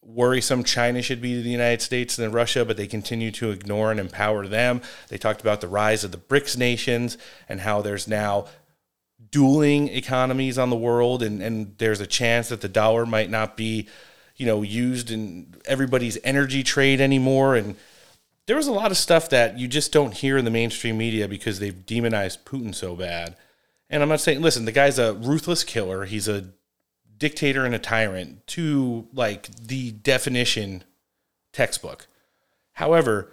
[0.05, 3.91] worrisome China should be to the United States than Russia, but they continue to ignore
[3.91, 4.81] and empower them.
[5.09, 7.17] They talked about the rise of the BRICS nations
[7.49, 8.45] and how there's now
[9.31, 13.57] dueling economies on the world, and, and there's a chance that the dollar might not
[13.57, 13.87] be,
[14.37, 17.55] you know, used in everybody's energy trade anymore.
[17.55, 17.75] And
[18.45, 21.27] there was a lot of stuff that you just don't hear in the mainstream media
[21.27, 23.35] because they've demonized Putin so bad.
[23.89, 26.05] And I'm not saying, listen, the guy's a ruthless killer.
[26.05, 26.45] He's a
[27.17, 30.83] dictator and a tyrant to like the definition
[31.53, 32.07] textbook.
[32.73, 33.31] However,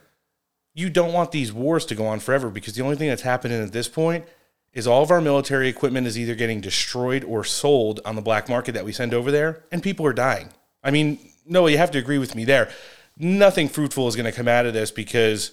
[0.75, 3.62] you don't want these wars to go on forever because the only thing that's happening
[3.62, 4.25] at this point
[4.73, 8.49] is all of our military equipment is either getting destroyed or sold on the black
[8.49, 10.49] market that we send over there, and people are dying.
[10.83, 12.71] I mean, no, you have to agree with me there.
[13.18, 15.53] Nothing fruitful is going to come out of this because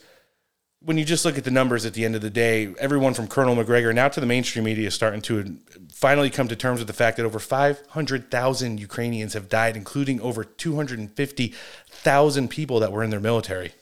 [0.82, 3.28] when you just look at the numbers at the end of the day, everyone from
[3.28, 5.58] Colonel Macgregor now to the mainstream media is starting to
[5.92, 10.46] finally come to terms with the fact that over 500,000 Ukrainians have died, including over
[10.46, 13.74] 250,000 people that were in their military.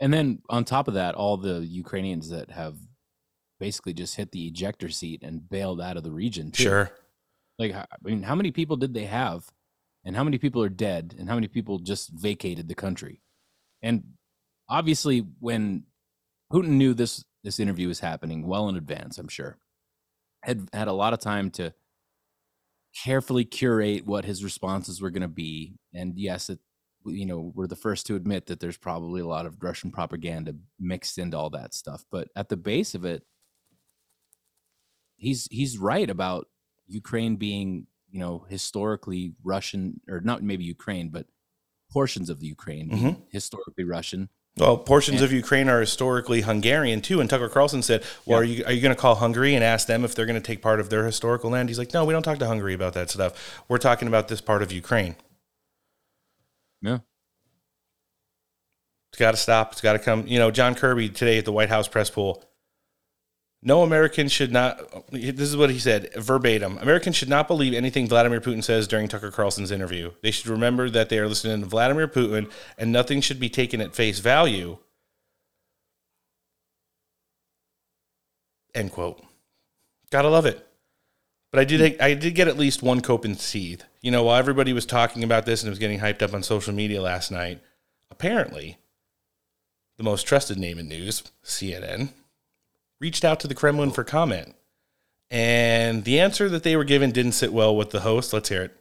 [0.00, 2.76] And then on top of that, all the Ukrainians that have
[3.58, 6.50] basically just hit the ejector seat and bailed out of the region.
[6.50, 6.64] Too.
[6.64, 6.90] Sure.
[7.58, 9.46] Like, I mean, how many people did they have?
[10.04, 11.14] And how many people are dead?
[11.18, 13.22] And how many people just vacated the country?
[13.80, 14.04] And
[14.74, 15.84] obviously, when
[16.52, 19.58] Putin knew this this interview was happening well in advance, I'm sure,
[20.42, 21.74] had had a lot of time to
[23.04, 25.76] carefully curate what his responses were going to be.
[25.92, 26.60] And yes, it,
[27.04, 30.54] you know, we're the first to admit that there's probably a lot of Russian propaganda
[30.78, 32.04] mixed into all that stuff.
[32.10, 33.24] But at the base of it,
[35.16, 36.48] he's he's right about
[36.86, 41.26] Ukraine being, you know, historically Russian or not maybe Ukraine, but
[41.90, 43.22] portions of the Ukraine Mhm.
[43.30, 44.28] historically Russian.
[44.56, 47.20] Well, portions of Ukraine are historically Hungarian too.
[47.20, 49.88] And Tucker Carlson said, "Well, are you are you going to call Hungary and ask
[49.88, 52.12] them if they're going to take part of their historical land?" He's like, "No, we
[52.12, 53.64] don't talk to Hungary about that stuff.
[53.68, 55.16] We're talking about this part of Ukraine.
[56.82, 56.98] Yeah.
[59.10, 59.72] It's got to stop.
[59.72, 60.26] It's got to come.
[60.28, 62.44] You know, John Kirby today at the White House press pool.
[63.66, 65.10] No American should not.
[65.10, 66.76] This is what he said verbatim.
[66.78, 70.12] Americans should not believe anything Vladimir Putin says during Tucker Carlson's interview.
[70.22, 73.80] They should remember that they are listening to Vladimir Putin, and nothing should be taken
[73.80, 74.76] at face value.
[78.74, 79.24] End quote.
[80.10, 80.66] Gotta love it.
[81.50, 83.82] But I did I did get at least one cope and seethe.
[84.02, 86.42] You know, while everybody was talking about this and it was getting hyped up on
[86.42, 87.62] social media last night,
[88.10, 88.76] apparently
[89.96, 92.10] the most trusted name in news, CNN,
[93.04, 94.54] reached out to the Kremlin for comment.
[95.30, 98.32] And the answer that they were given didn't sit well with the host.
[98.32, 98.74] Let's hear it.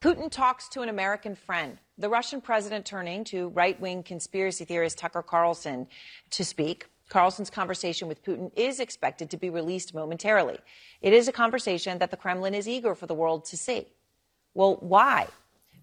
[0.00, 1.76] Putin talks to an American friend.
[1.98, 5.86] The Russian president turning to right wing conspiracy theorist Tucker Carlson
[6.30, 6.86] to speak.
[7.10, 10.58] Carlson's conversation with Putin is expected to be released momentarily.
[11.02, 13.86] It is a conversation that the Kremlin is eager for the world to see.
[14.54, 15.26] Well, why?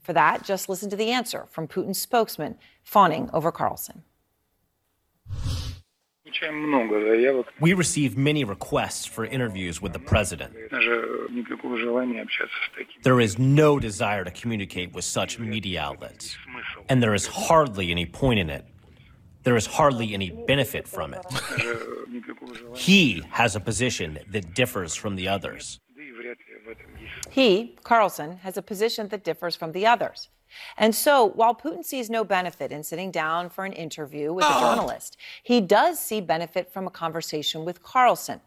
[0.01, 4.01] For that, just listen to the answer from Putin's spokesman fawning over Carlson.
[7.59, 10.53] We receive many requests for interviews with the president.
[13.03, 16.37] There is no desire to communicate with such media outlets,
[16.87, 18.65] and there is hardly any point in it.
[19.43, 21.25] There is hardly any benefit from it.
[22.75, 25.79] He has a position that differs from the others.
[27.29, 30.29] He, Carlson, has a position that differs from the others.
[30.77, 34.49] And so, while Putin sees no benefit in sitting down for an interview with a
[34.51, 34.59] oh.
[34.59, 38.41] journalist, he does see benefit from a conversation with Carlson.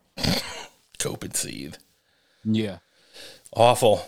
[0.98, 1.76] Cope and seethe.
[2.44, 2.78] Yeah.
[3.54, 4.06] Awful.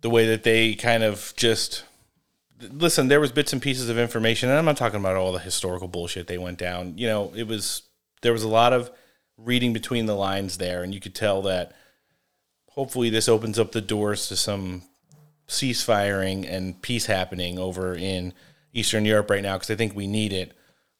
[0.00, 1.84] The way that they kind of just
[2.70, 5.38] listen, there was bits and pieces of information, and I'm not talking about all the
[5.38, 6.96] historical bullshit they went down.
[6.98, 7.82] You know, it was
[8.22, 8.90] there was a lot of
[9.36, 11.72] reading between the lines there, and you could tell that
[12.74, 14.82] hopefully this opens up the doors to some
[15.46, 18.32] ceasefiring and peace happening over in
[18.72, 20.56] Eastern Europe right now because I think we need it.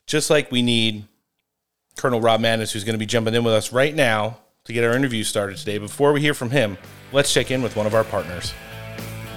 [0.06, 1.06] Just like we need
[1.96, 4.85] Colonel Rob Maness, who's going to be jumping in with us right now to get
[4.85, 5.78] our interview started today.
[5.78, 6.76] Before we hear from him,
[7.12, 8.52] let's check in with one of our partners.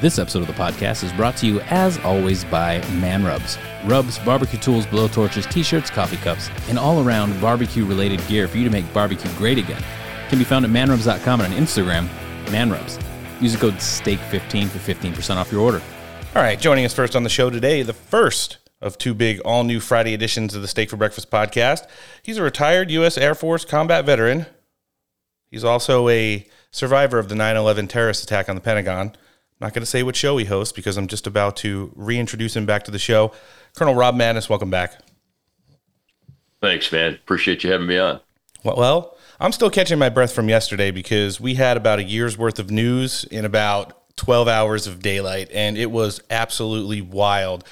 [0.02, 3.58] This episode of the podcast is brought to you, as always, by Man Rubs.
[3.86, 8.58] Rubs, barbecue tools, blowtorches, t shirts, coffee cups, and all around barbecue related gear for
[8.58, 9.82] you to make barbecue great again.
[10.28, 12.10] can be found at manrubs.com and on Instagram,
[12.52, 13.00] manrubs.
[13.42, 15.82] Use the code STAKE15 for 15% off your order.
[16.36, 19.64] All right, joining us first on the show today, the first of two big all
[19.64, 21.88] new Friday editions of the Steak for Breakfast podcast.
[22.24, 23.18] He's a retired U.S.
[23.18, 24.46] Air Force combat veteran.
[25.50, 29.08] He's also a survivor of the 9 11 terrorist attack on the Pentagon.
[29.08, 29.14] I'm
[29.62, 32.66] not going to say what show he hosts because I'm just about to reintroduce him
[32.66, 33.32] back to the show.
[33.76, 35.00] Colonel Rob Maness, welcome back.
[36.62, 37.14] Thanks, man.
[37.14, 38.20] Appreciate you having me on.
[38.64, 42.38] Well, well, I'm still catching my breath from yesterday because we had about a year's
[42.38, 47.66] worth of news in about 12 hours of daylight, and it was absolutely wild.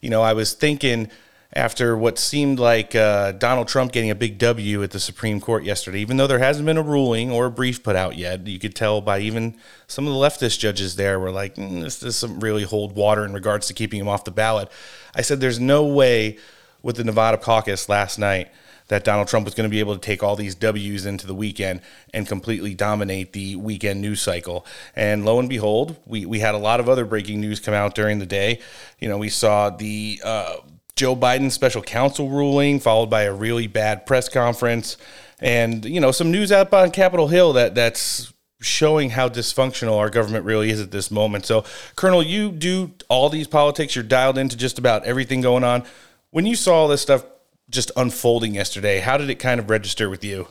[0.00, 1.10] You know, I was thinking
[1.52, 5.64] after what seemed like uh, Donald Trump getting a big W at the Supreme Court
[5.64, 8.60] yesterday, even though there hasn't been a ruling or a brief put out yet, you
[8.60, 9.56] could tell by even
[9.88, 13.32] some of the leftist judges there were like, mm, this doesn't really hold water in
[13.32, 14.70] regards to keeping him off the ballot.
[15.16, 16.38] I said, there's no way
[16.80, 18.52] with the Nevada caucus last night
[18.88, 21.34] that Donald Trump was going to be able to take all these W's into the
[21.34, 21.80] weekend
[22.12, 24.66] and completely dominate the weekend news cycle.
[24.96, 27.94] And lo and behold, we, we had a lot of other breaking news come out
[27.94, 28.60] during the day.
[28.98, 30.56] You know, we saw the uh,
[30.96, 34.96] Joe Biden special counsel ruling, followed by a really bad press conference,
[35.40, 40.10] and you know some news out on Capitol Hill that that's showing how dysfunctional our
[40.10, 41.46] government really is at this moment.
[41.46, 43.94] So, Colonel, you do all these politics.
[43.94, 45.84] You're dialed into just about everything going on.
[46.30, 47.24] When you saw all this stuff
[47.70, 50.48] just unfolding yesterday, how did it kind of register with you?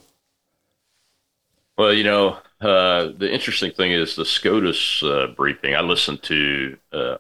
[1.78, 5.76] Well, you know, uh, the interesting thing is the SCOTUS uh, briefing.
[5.76, 7.18] I listened to uh,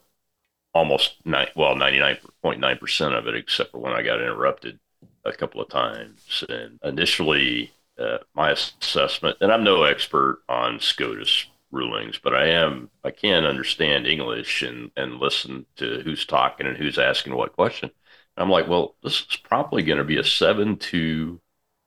[0.73, 1.15] almost
[1.55, 4.79] well, ninety nine point nine percent of it, except for when I got interrupted
[5.25, 6.43] a couple of times.
[6.49, 12.89] And initially, uh, my assessment, and I'm no expert on SCOTUS rulings, but I am,
[13.03, 17.91] I can understand English and and listen to who's talking and who's asking what question.
[18.37, 21.39] I'm like, well, this is probably going to be a seven two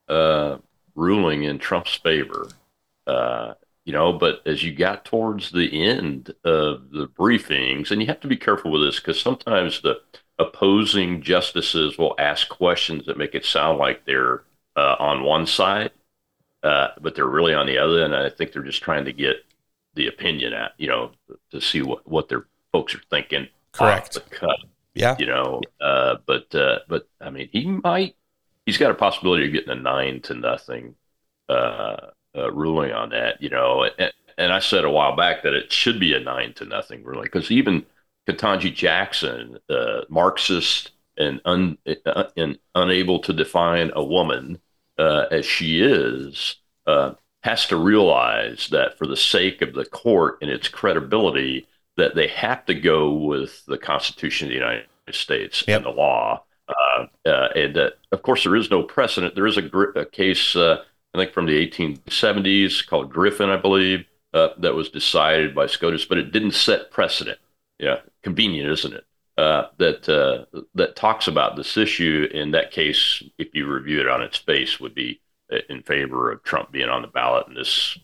[0.09, 0.59] uh,
[0.95, 2.49] ruling in Trump's favor.
[3.07, 8.07] Uh, you know, but as you got towards the end of the briefings, and you
[8.09, 10.01] have to be careful with this because sometimes the
[10.39, 14.43] opposing justices will ask questions that make it sound like they're
[14.77, 15.91] uh, on one side,
[16.63, 18.05] uh, but they're really on the other.
[18.05, 19.45] And I think they're just trying to get
[19.95, 21.13] the opinion at, you know,
[21.51, 23.49] to see what, what their folks are thinking.
[23.73, 24.15] Correct.
[24.15, 24.59] the cut.
[24.94, 25.16] Yeah.
[25.18, 28.16] You know, uh, but, uh, but I mean, he might,
[28.66, 30.96] he's got a possibility of getting a nine to nothing
[31.48, 31.96] uh,
[32.37, 33.85] uh, ruling on that, you know.
[33.98, 37.03] And, and, I said a while back that it should be a nine to nothing
[37.03, 37.85] ruling because even
[38.29, 44.61] Ketanji Jackson, uh, Marxist and, un, uh, and unable to define a woman
[44.98, 46.57] as she is,
[47.42, 51.66] has to realize that for the sake of the court and its credibility,
[52.01, 55.79] that they have to go with the Constitution of the United States yep.
[55.79, 56.43] and the law.
[56.69, 59.35] Uh, uh, and uh, of course, there is no precedent.
[59.35, 60.83] There is a, gr- a case, uh,
[61.15, 66.07] I think, from the 1870s called Griffin, I believe, uh, that was decided by SCOTUS,
[66.07, 67.39] but it didn't set precedent.
[67.79, 69.05] Yeah, convenient, isn't it?
[69.37, 72.29] Uh, that that talks about this issue.
[72.33, 75.21] In that case, if you review it on its face, would be
[75.69, 77.99] in favor of Trump being on the ballot in this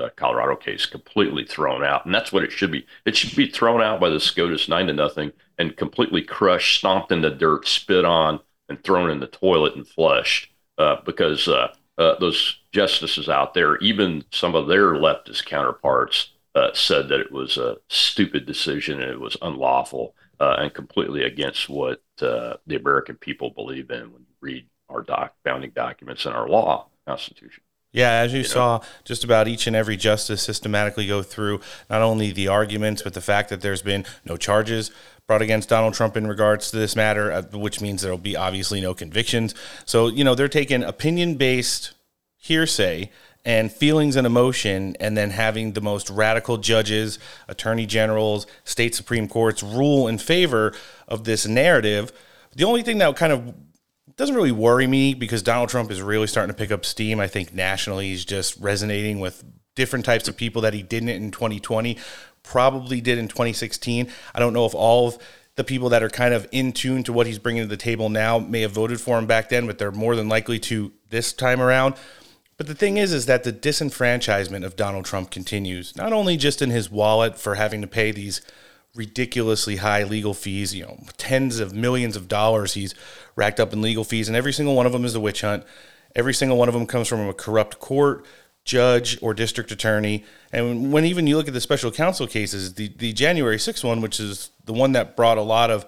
[0.00, 2.86] uh, Colorado case completely thrown out, and that's what it should be.
[3.04, 7.12] It should be thrown out by the SCOTUS nine to nothing and completely crushed, stomped
[7.12, 10.52] in the dirt, spit on, and thrown in the toilet and flushed.
[10.78, 16.70] Uh, because uh, uh those justices out there, even some of their leftist counterparts, uh,
[16.72, 21.68] said that it was a stupid decision and it was unlawful uh, and completely against
[21.68, 26.48] what the American people believe in when you read our doc, founding documents and our
[26.48, 27.62] law constitution.
[27.92, 28.84] Yeah, as you, you saw, know?
[29.04, 33.20] just about each and every justice systematically go through not only the arguments, but the
[33.20, 34.90] fact that there's been no charges
[35.26, 38.80] brought against Donald Trump in regards to this matter, uh, which means there'll be obviously
[38.80, 39.54] no convictions.
[39.84, 41.92] So, you know, they're taking opinion based
[42.36, 43.10] hearsay
[43.44, 49.28] and feelings and emotion, and then having the most radical judges, attorney generals, state Supreme
[49.28, 50.74] Courts rule in favor
[51.08, 52.12] of this narrative.
[52.54, 53.54] The only thing that kind of
[54.20, 57.18] doesn't really worry me because Donald Trump is really starting to pick up steam.
[57.20, 59.42] I think nationally he's just resonating with
[59.74, 61.96] different types of people that he didn't in 2020,
[62.42, 64.08] probably did in 2016.
[64.34, 65.18] I don't know if all of
[65.56, 68.10] the people that are kind of in tune to what he's bringing to the table
[68.10, 71.32] now may have voted for him back then, but they're more than likely to this
[71.32, 71.94] time around.
[72.58, 76.60] But the thing is, is that the disenfranchisement of Donald Trump continues, not only just
[76.60, 78.42] in his wallet for having to pay these
[78.94, 82.94] ridiculously high legal fees, you know, tens of millions of dollars he's
[83.36, 85.64] racked up in legal fees, and every single one of them is a witch hunt.
[86.16, 88.26] Every single one of them comes from a corrupt court,
[88.64, 90.24] judge, or district attorney.
[90.52, 94.00] And when even you look at the special counsel cases, the, the January 6th one,
[94.00, 95.86] which is the one that brought a lot of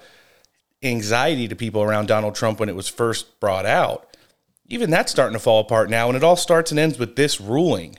[0.82, 4.16] anxiety to people around Donald Trump when it was first brought out,
[4.68, 6.09] even that's starting to fall apart now.
[6.09, 7.96] And it all starts and ends with this ruling.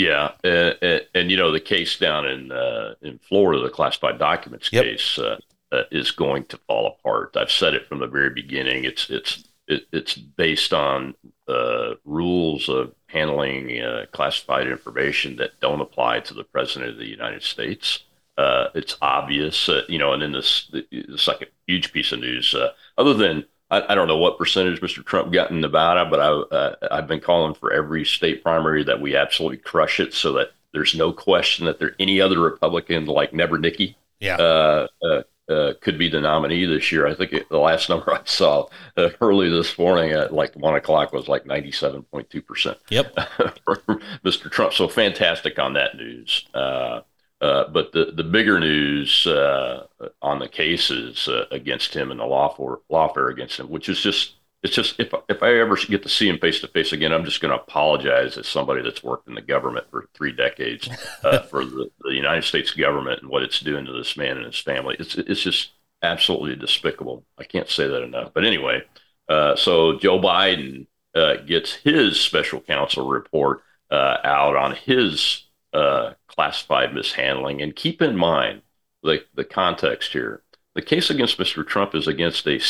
[0.00, 4.18] Yeah, and, and, and, you know the case down in uh, in Florida, the classified
[4.18, 4.84] documents Yep.
[4.84, 5.38] case, uh,
[5.72, 7.36] uh, is going to fall apart.
[7.36, 8.84] I've said it from the very beginning.
[8.84, 11.14] It's it's it, it's based on
[11.46, 17.06] uh, rules of handling uh, classified information that don't apply to the president of the
[17.08, 18.00] United States.
[18.38, 20.14] Uh, it's obvious, uh, you know.
[20.14, 23.94] And then this the, the second huge piece of news, uh, other than I, I
[23.94, 25.04] don't know what percentage Mr.
[25.04, 29.00] Trump got in Nevada, but I, uh, I've been calling for every state primary that
[29.00, 33.32] we absolutely crush it, so that there's no question that there any other Republican like
[33.32, 34.36] Never Nikki Yeah.
[34.36, 37.08] uh, uh, uh, could be the nominee this year.
[37.08, 38.66] I think it, the last number I saw
[38.96, 42.78] uh, early this morning at like one o'clock was like 97.2 percent.
[42.88, 43.14] Yep.
[43.64, 43.76] for
[44.24, 44.50] Mr.
[44.50, 44.72] Trump.
[44.74, 46.46] So fantastic on that news.
[46.54, 47.00] Uh,
[47.40, 49.86] uh, but the, the bigger news uh,
[50.20, 54.34] on the cases uh, against him and the lawfare, lawfare against him, which is just
[54.62, 57.24] it's just if if I ever get to see him face to face again, I'm
[57.24, 60.88] just going to apologize as somebody that's worked in the government for three decades
[61.24, 64.46] uh, for the, the United States government and what it's doing to this man and
[64.46, 64.96] his family.
[64.98, 65.70] It's it's just
[66.02, 67.24] absolutely despicable.
[67.38, 68.32] I can't say that enough.
[68.34, 68.82] But anyway,
[69.30, 76.12] uh, so Joe Biden uh, gets his special counsel report uh, out on his uh,
[76.28, 78.62] classified mishandling, and keep in mind
[79.02, 80.42] the the context here.
[80.74, 81.66] The case against Mr.
[81.66, 82.60] Trump is against a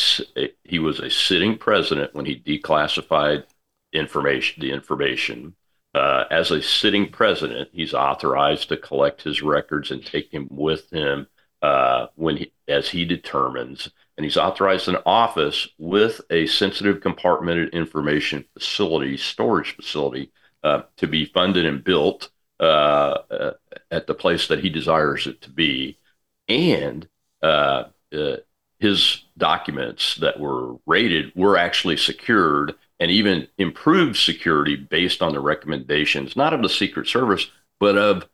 [0.64, 3.44] he was a sitting president when he declassified
[3.92, 5.54] information the information.
[5.92, 10.88] Uh, as a sitting president, he's authorized to collect his records and take him with
[10.90, 11.26] him
[11.62, 17.72] uh, when he, as he determines, and he's authorized an office with a sensitive compartmented
[17.72, 20.30] information facility, storage facility,
[20.62, 22.30] uh, to be funded and built
[22.60, 23.52] uh,
[23.90, 25.98] at the place that he desires it to be,
[26.48, 27.08] and
[27.42, 28.36] uh, uh,
[28.78, 35.40] his documents that were rated were actually secured and even improved security based on the
[35.40, 38.28] recommendations, not of the Secret Service, but of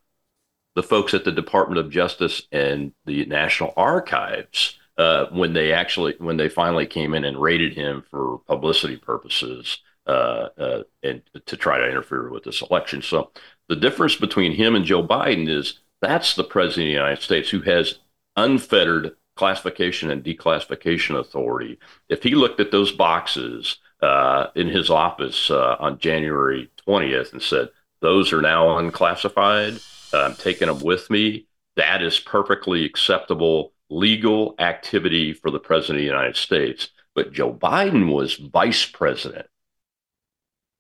[0.74, 6.14] the folks at the Department of Justice and the National Archives uh, when they actually
[6.18, 11.57] when they finally came in and rated him for publicity purposes uh, uh, and to
[11.57, 13.03] try to interfere with this election.
[13.03, 13.31] So
[13.69, 17.51] the difference between him and Joe Biden is that's the president of the United States
[17.51, 17.99] who has
[18.37, 21.79] unfettered classification and declassification authority.
[22.09, 27.43] If he looked at those boxes uh, in his office uh, on January 20th and
[27.43, 27.69] said,
[28.01, 29.79] those are now unclassified,
[30.12, 31.47] I'm taking them with me,
[31.77, 36.89] that is perfectly acceptable legal activity for the president of the United States.
[37.14, 39.47] But Joe Biden was vice president,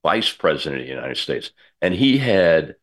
[0.02, 1.50] vice president of the United States,
[1.82, 2.76] and he had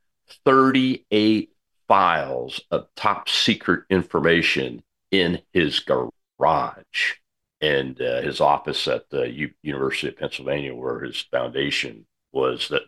[0.46, 1.50] 38
[1.88, 7.14] files of top secret information in his garage
[7.62, 12.82] and uh, his office at the U- University of Pennsylvania, where his foundation was that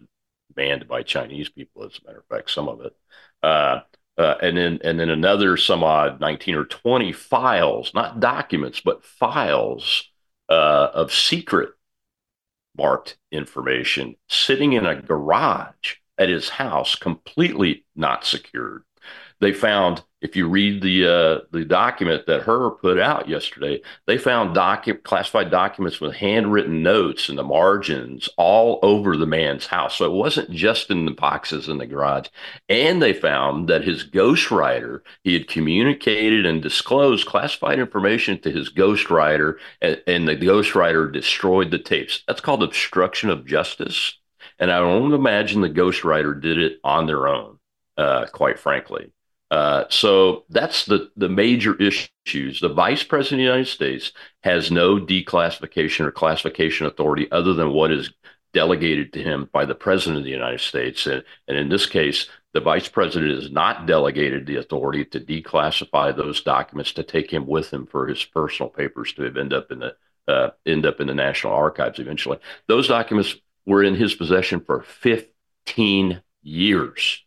[0.55, 2.95] manned by Chinese people, as a matter of fact, some of it.
[3.43, 3.79] Uh,
[4.17, 9.03] uh, and then and then another some odd 19 or 20 files, not documents, but
[9.03, 10.09] files
[10.49, 11.71] uh, of secret
[12.77, 18.83] marked information sitting in a garage at his house, completely not secured.
[19.39, 24.17] They found, if you read the uh, the document that Hur put out yesterday, they
[24.17, 29.97] found docu- classified documents with handwritten notes in the margins all over the man's house.
[29.97, 32.27] So it wasn't just in the boxes in the garage.
[32.69, 38.71] And they found that his ghostwriter, he had communicated and disclosed classified information to his
[38.71, 42.23] ghostwriter, and, and the ghostwriter destroyed the tapes.
[42.27, 44.17] That's called obstruction of justice.
[44.59, 47.59] And I don't imagine the ghostwriter did it on their own,
[47.97, 49.11] uh, quite frankly.
[49.55, 52.59] Uh, so that's the, the major issues.
[52.59, 54.11] The vice president of the United States
[54.43, 58.11] has no declassification or classification authority other than what is
[58.53, 61.07] delegated to him by the president of the United States.
[61.07, 66.13] And, and in this case, the vice president is not delegated the authority to declassify
[66.13, 69.79] those documents to take him with him for his personal papers to end up in
[69.79, 69.95] the
[70.27, 72.39] uh, end up in the National Archives eventually.
[72.67, 77.24] Those documents were in his possession for 15 years.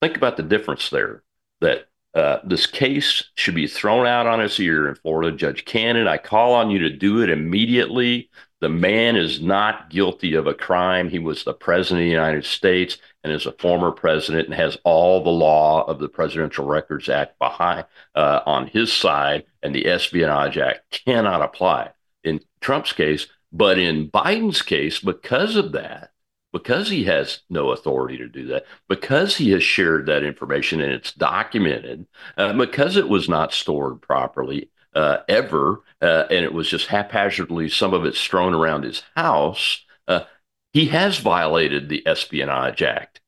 [0.00, 1.22] Think about the difference there.
[1.60, 5.36] That uh, this case should be thrown out on its ear in Florida.
[5.36, 8.30] Judge Cannon, I call on you to do it immediately.
[8.60, 11.08] The man is not guilty of a crime.
[11.08, 14.76] He was the president of the United States and is a former president and has
[14.84, 19.86] all the law of the Presidential Records Act behind uh, on his side, and the
[19.86, 21.92] Espionage Act cannot apply
[22.24, 23.28] in Trump's case.
[23.52, 26.10] But in Biden's case, because of that,
[26.58, 30.92] because he has no authority to do that, because he has shared that information and
[30.92, 32.06] it's documented,
[32.36, 37.68] uh, because it was not stored properly uh, ever, uh, and it was just haphazardly,
[37.68, 40.24] some of it strewn around his house, uh,
[40.72, 43.20] he has violated the Espionage Act.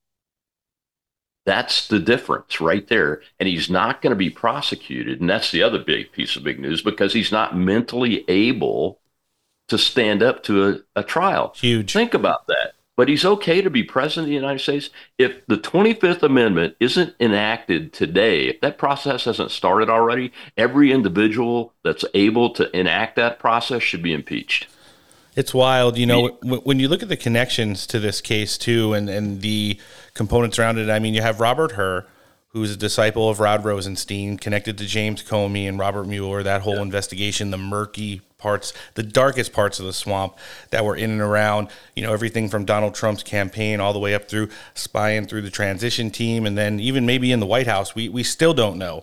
[1.46, 3.22] That's the difference right there.
[3.38, 5.20] And he's not going to be prosecuted.
[5.20, 9.00] And that's the other big piece of big news because he's not mentally able
[9.68, 11.52] to stand up to a, a trial.
[11.56, 11.92] Huge.
[11.92, 12.74] Think about that.
[12.96, 14.90] But he's okay to be president of the United States.
[15.16, 21.72] If the 25th Amendment isn't enacted today, if that process hasn't started already, every individual
[21.82, 24.66] that's able to enact that process should be impeached.
[25.36, 29.08] It's wild, you know, when you look at the connections to this case too, and
[29.08, 29.78] and the
[30.12, 30.90] components around it.
[30.90, 32.06] I mean, you have Robert Hur,
[32.48, 36.42] who's a disciple of Rod Rosenstein, connected to James Comey and Robert Mueller.
[36.42, 36.82] That whole yeah.
[36.82, 40.36] investigation, the murky parts, the darkest parts of the swamp
[40.70, 44.14] that were in and around, you know, everything from Donald Trump's campaign all the way
[44.14, 47.94] up through spying through the transition team, and then even maybe in the White House.
[47.94, 49.02] We we still don't know.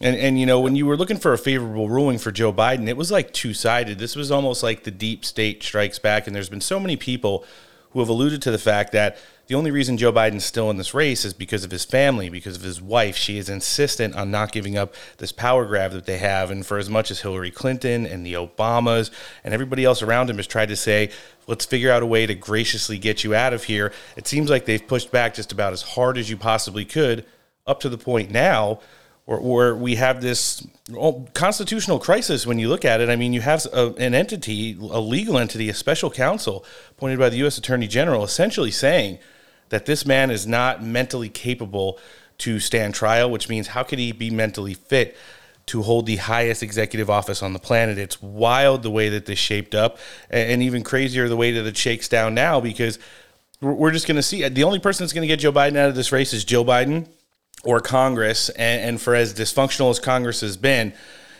[0.00, 2.88] And and you know when you were looking for a favorable ruling for Joe Biden,
[2.88, 3.98] it was like two sided.
[3.98, 7.44] This was almost like the deep state strikes back, and there's been so many people
[7.90, 9.16] who have alluded to the fact that
[9.46, 12.56] the only reason Joe Biden's still in this race is because of his family, because
[12.56, 13.16] of his wife.
[13.16, 16.50] She is insistent on not giving up this power grab that they have.
[16.50, 19.10] And for as much as Hillary Clinton and the Obamas
[19.42, 21.10] and everybody else around him has tried to say,
[21.46, 24.64] let's figure out a way to graciously get you out of here, it seems like
[24.64, 27.26] they've pushed back just about as hard as you possibly could
[27.66, 28.80] up to the point now
[29.26, 33.08] or we have this oh, constitutional crisis when you look at it.
[33.08, 37.30] I mean, you have a, an entity, a legal entity, a special counsel appointed by
[37.30, 37.56] the U.S.
[37.56, 39.18] Attorney General, essentially saying
[39.68, 41.98] that this man is not mentally capable
[42.38, 45.16] to stand trial, which means how could he be mentally fit
[45.66, 47.98] to hold the highest executive office on the planet?
[47.98, 49.98] It's wild the way that this shaped up,
[50.30, 52.98] and even crazier the way that it shakes down now because
[53.60, 55.88] we're just going to see the only person that's going to get Joe Biden out
[55.88, 57.08] of this race is Joe Biden
[57.64, 58.50] or Congress.
[58.50, 60.92] And, and for as dysfunctional as Congress has been,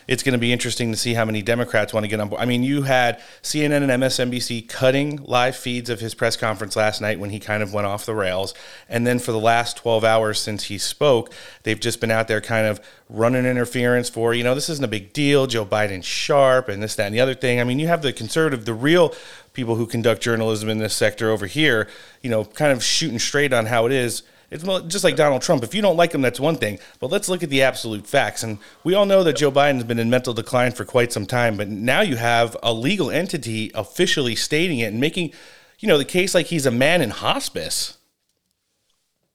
[0.07, 2.41] it's going to be interesting to see how many Democrats want to get on board.
[2.41, 7.01] I mean, you had CNN and MSNBC cutting live feeds of his press conference last
[7.01, 8.53] night when he kind of went off the rails.
[8.87, 11.33] And then for the last 12 hours since he spoke,
[11.63, 12.79] they've just been out there kind of
[13.09, 15.47] running interference for, you know, this isn't a big deal.
[15.47, 17.59] Joe Biden's sharp and this, that, and the other thing.
[17.59, 19.13] I mean, you have the conservative, the real
[19.53, 21.87] people who conduct journalism in this sector over here,
[22.21, 25.63] you know, kind of shooting straight on how it is it's just like Donald Trump.
[25.63, 26.79] If you don't like him, that's one thing.
[26.99, 28.43] But let's look at the absolute facts.
[28.43, 31.25] And we all know that Joe Biden has been in mental decline for quite some
[31.25, 31.57] time.
[31.57, 35.33] But now you have a legal entity officially stating it and making,
[35.79, 37.97] you know, the case like he's a man in hospice.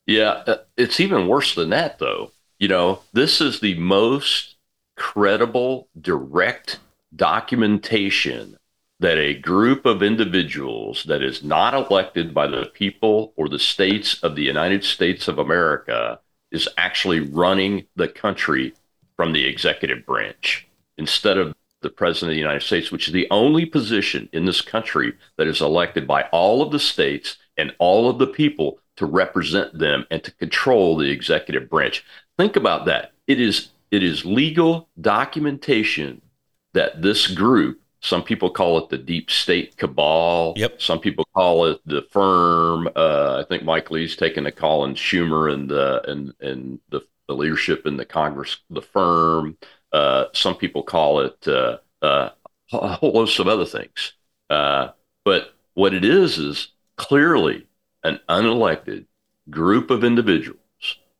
[0.06, 2.32] Yeah, uh, it's even worse than that, though.
[2.58, 4.56] You know, this is the most
[4.96, 6.78] credible, direct
[7.14, 8.58] documentation
[9.00, 14.22] that a group of individuals that is not elected by the people or the states
[14.22, 16.20] of the United States of America
[16.52, 18.74] is actually running the country
[19.16, 23.26] from the executive branch instead of the president of the United States, which is the
[23.30, 28.10] only position in this country that is elected by all of the states and all
[28.10, 32.04] of the people to represent them and to control the executive branch.
[32.36, 33.12] Think about that.
[33.26, 36.20] It is it is legal documentation
[36.74, 40.54] that this group some people call it the deep state cabal.
[40.56, 40.80] Yep.
[40.80, 42.88] Some people call it the firm.
[42.96, 47.02] Uh, I think Mike Lee's taken a call in Schumer and the and and the,
[47.28, 49.58] the leadership in the Congress, the firm.
[49.92, 52.30] Uh, some people call it uh, uh
[52.72, 54.12] a whole host of other things.
[54.48, 54.90] Uh,
[55.24, 57.66] but what it is is clearly
[58.04, 59.06] an unelected
[59.50, 60.58] group of individuals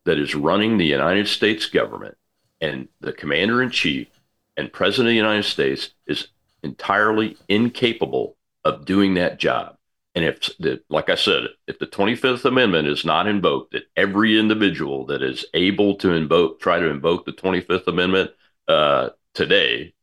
[0.05, 2.17] that is running the United States government,
[2.61, 4.09] and the commander in chief
[4.57, 6.29] and president of the United States is
[6.63, 9.77] entirely incapable of doing that job.
[10.15, 14.39] And if, the, like I said, if the 25th Amendment is not invoked, that every
[14.39, 18.33] individual that is able to invoke, try to invoke the 25th Amendment
[18.67, 19.95] uh, today,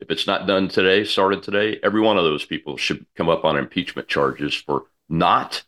[0.00, 3.44] if it's not done today, started today, every one of those people should come up
[3.44, 5.64] on impeachment charges for not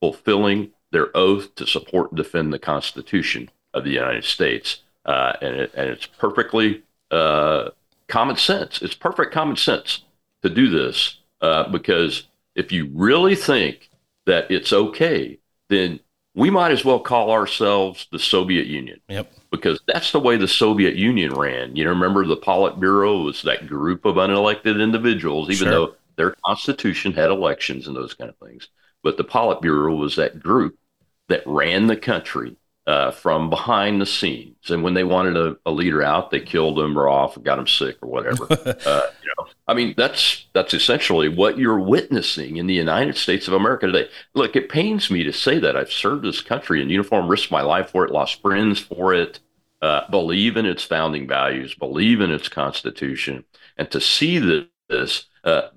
[0.00, 4.82] fulfilling their oath to support and defend the Constitution of the United States.
[5.04, 7.70] Uh, and, it, and it's perfectly uh,
[8.08, 8.82] common sense.
[8.82, 10.02] It's perfect common sense
[10.42, 13.88] to do this uh, because if you really think
[14.26, 15.38] that it's okay,
[15.68, 16.00] then
[16.34, 19.00] we might as well call ourselves the Soviet Union.
[19.08, 19.32] Yep.
[19.50, 21.74] Because that's the way the Soviet Union ran.
[21.74, 25.70] You know, remember the Politburo was that group of unelected individuals, even sure.
[25.70, 28.68] though their constitution had elections and those kind of things.
[29.02, 30.76] But the Politburo was that group
[31.28, 32.56] that ran the country
[32.88, 34.70] uh, from behind the scenes.
[34.70, 37.58] And when they wanted a, a, leader out, they killed him or off or got
[37.58, 38.44] him sick or whatever.
[38.50, 43.46] uh, you know, I mean, that's that's essentially what you're witnessing in the United States
[43.46, 44.08] of America today.
[44.32, 47.60] Look, it pains me to say that I've served this country in uniform, risked my
[47.60, 49.40] life for it, lost friends for it.
[49.82, 53.44] Uh, believe in its founding values, believe in its constitution,
[53.76, 54.38] and to see
[54.88, 55.68] this uh,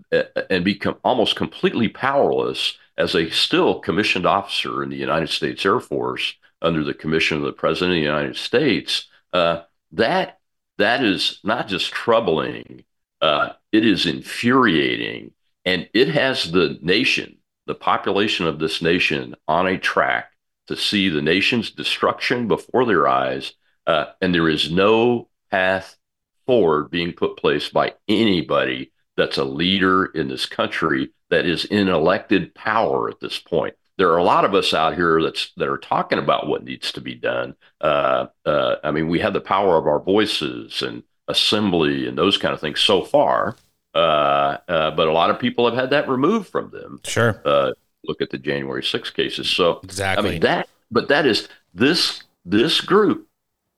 [0.50, 5.82] and become almost completely powerless as a still commissioned officer in the United States Air
[5.82, 10.40] Force under the commission of the president of the United States, uh, that
[10.78, 12.84] that is not just troubling,
[13.22, 15.32] uh, it is infuriating,
[15.66, 17.38] and it has the nation,
[17.68, 20.32] the population of this nation, on a track
[20.68, 23.54] to see the nation's destruction before their eyes,
[23.86, 25.98] uh, and there is no path
[26.46, 31.88] forward being put place by anybody that's a leader in this country that is in
[31.88, 33.76] elected power at this point.
[33.98, 36.92] There are a lot of us out here that's that are talking about what needs
[36.94, 37.56] to be done.
[37.80, 42.38] Uh, uh, I mean, we have the power of our voices and assembly and those
[42.38, 43.56] kind of things so far,
[43.94, 47.00] uh, uh but a lot of people have had that removed from them.
[47.04, 47.42] Sure.
[47.46, 47.72] Uh,
[48.04, 49.50] look at the January 6 cases.
[49.50, 50.28] So exactly.
[50.28, 53.28] I mean that, but that is this this group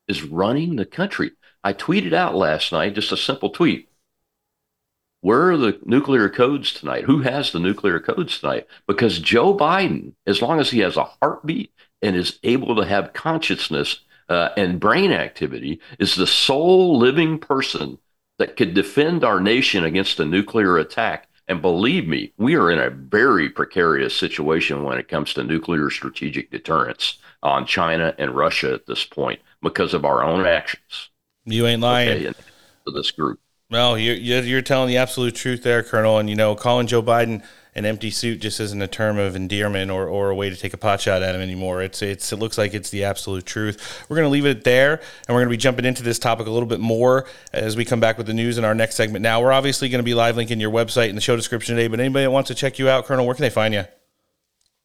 [0.07, 1.32] is running the country.
[1.64, 3.89] I tweeted out last night just a simple tweet.
[5.24, 7.05] Where are the nuclear codes tonight?
[7.05, 8.67] Who has the nuclear codes tonight?
[8.88, 11.71] Because Joe Biden, as long as he has a heartbeat
[12.01, 17.99] and is able to have consciousness uh, and brain activity, is the sole living person
[18.38, 21.30] that could defend our nation against a nuclear attack.
[21.47, 25.89] And believe me, we are in a very precarious situation when it comes to nuclear
[25.89, 31.11] strategic deterrence on China and Russia at this point because of our own actions.
[31.45, 32.09] You ain't lying.
[32.09, 32.34] Okay,
[32.88, 33.39] this group.
[33.74, 36.19] No, you're, you're telling the absolute truth there, Colonel.
[36.19, 37.43] And, you know, calling Joe Biden
[37.74, 40.76] an empty suit just isn't a term of endearment or, or a way to take
[40.76, 41.82] a pot shot at him anymore.
[41.82, 44.05] It's it's it looks like it's the absolute truth.
[44.07, 46.45] We're going to leave it there, and we're going to be jumping into this topic
[46.45, 49.24] a little bit more as we come back with the news in our next segment.
[49.24, 51.88] Now, we're obviously going to be live linking your website in the show description today,
[51.88, 53.86] but anybody that wants to check you out, Colonel, where can they find you?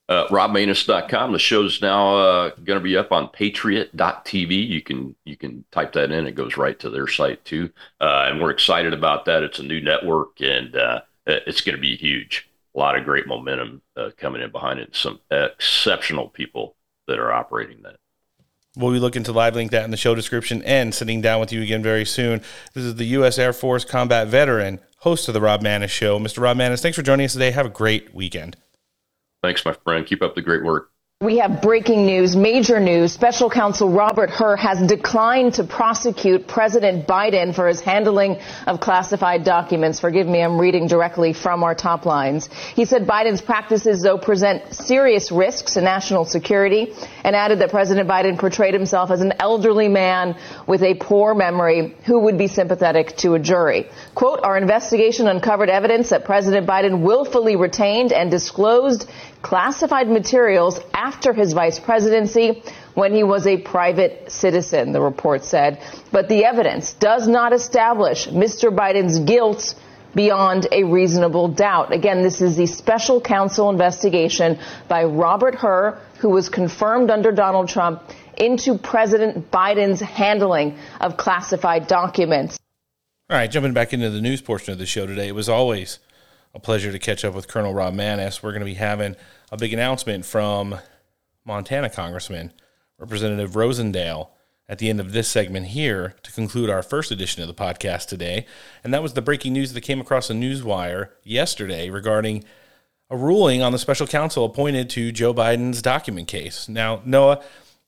[0.09, 1.33] Uh, robmaness.com.
[1.33, 4.69] The show's now uh, going to be up on patriot.tv.
[4.69, 6.27] You can you can type that in.
[6.27, 7.71] It goes right to their site too.
[8.01, 9.43] Uh, and we're excited about that.
[9.43, 12.49] It's a new network and uh, it's going to be huge.
[12.75, 14.97] A lot of great momentum uh, coming in behind it.
[14.97, 17.97] Some exceptional people that are operating that.
[18.77, 21.53] We'll be looking to live link that in the show description and sitting down with
[21.53, 22.41] you again very soon.
[22.75, 23.37] This is the U.S.
[23.37, 26.19] Air Force combat veteran, host of the Rob Maness Show.
[26.21, 26.41] Mr.
[26.41, 27.51] Rob Maness, thanks for joining us today.
[27.51, 28.57] Have a great weekend.
[29.43, 30.07] Thanks, my friend.
[30.07, 30.91] Keep up the great work.
[31.21, 33.13] We have breaking news, major news.
[33.13, 38.39] Special counsel Robert Hur has declined to prosecute President Biden for his handling
[38.69, 39.99] of classified documents.
[39.99, 42.49] Forgive me, I'm reading directly from our top lines.
[42.77, 46.95] He said Biden's practices, though, present serious risks to national security
[47.25, 50.37] and added that President Biden portrayed himself as an elderly man
[50.69, 53.91] with a poor memory who would be sympathetic to a jury.
[54.15, 59.11] Quote, our investigation uncovered evidence that President Biden willfully retained and disclosed
[59.43, 62.63] classified materials after his vice presidency
[62.95, 65.81] when he was a private citizen, the report said.
[66.11, 68.75] But the evidence does not establish Mr.
[68.75, 69.75] Biden's guilt
[70.15, 71.93] beyond a reasonable doubt.
[71.93, 74.59] Again, this is the special counsel investigation
[74.89, 78.03] by Robert Hur, who was confirmed under Donald Trump
[78.37, 82.59] into President Biden's handling of classified documents.
[83.31, 85.29] All right, jumping back into the news portion of the show today.
[85.29, 85.99] It was always
[86.55, 88.43] a pleasure to catch up with Colonel Rob Maness.
[88.43, 89.17] We're going to be having
[89.53, 90.77] a big announcement from
[91.45, 92.53] Montana Congressman
[92.99, 94.29] Representative Rosendale
[94.69, 98.07] at the end of this segment here to conclude our first edition of the podcast
[98.07, 98.47] today.
[98.85, 102.45] And that was the breaking news that came across the newswire yesterday regarding
[103.11, 106.69] a ruling on the special counsel appointed to Joe Biden's document case.
[106.69, 107.43] Now, Noah,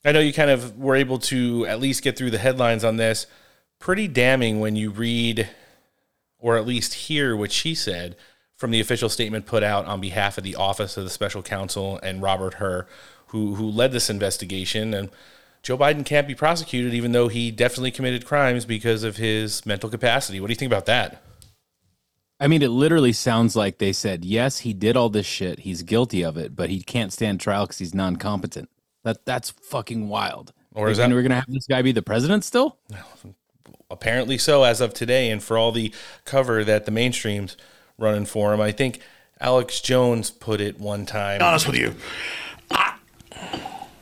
[0.05, 2.97] I know you kind of were able to at least get through the headlines on
[2.97, 3.27] this.
[3.79, 5.49] Pretty damning when you read
[6.39, 8.17] or at least hear what she said
[8.61, 11.99] from the official statement put out on behalf of the Office of the Special Counsel
[12.03, 12.87] and Robert Hur,
[13.29, 14.93] who who led this investigation.
[14.93, 15.09] And
[15.63, 19.89] Joe Biden can't be prosecuted, even though he definitely committed crimes because of his mental
[19.89, 20.41] capacity.
[20.41, 21.23] What do you think about that?
[22.39, 25.61] I mean, it literally sounds like they said, yes, he did all this shit.
[25.61, 28.69] He's guilty of it, but he can't stand trial because he's non competent.
[29.05, 30.53] That that's fucking wild.
[30.75, 32.77] Or is that we're gonna have this guy be the president still?
[33.91, 35.95] Apparently so, as of today, and for all the
[36.27, 37.57] cover that the mainstreams
[38.01, 38.61] running for him.
[38.61, 39.01] I think
[39.41, 41.41] Alex Jones put it one time.
[41.43, 41.95] honest with you,
[42.71, 42.97] I,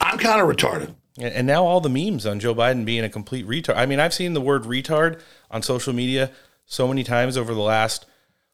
[0.01, 0.95] I'm kind of retarded.
[1.21, 3.77] And now all the memes on Joe Biden being a complete retard.
[3.77, 5.21] I mean, I've seen the word retard
[5.51, 6.31] on social media
[6.65, 8.07] so many times over the last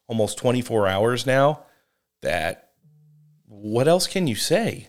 [0.07, 1.61] almost 24 hours now
[2.23, 2.71] that
[3.47, 4.89] what else can you say?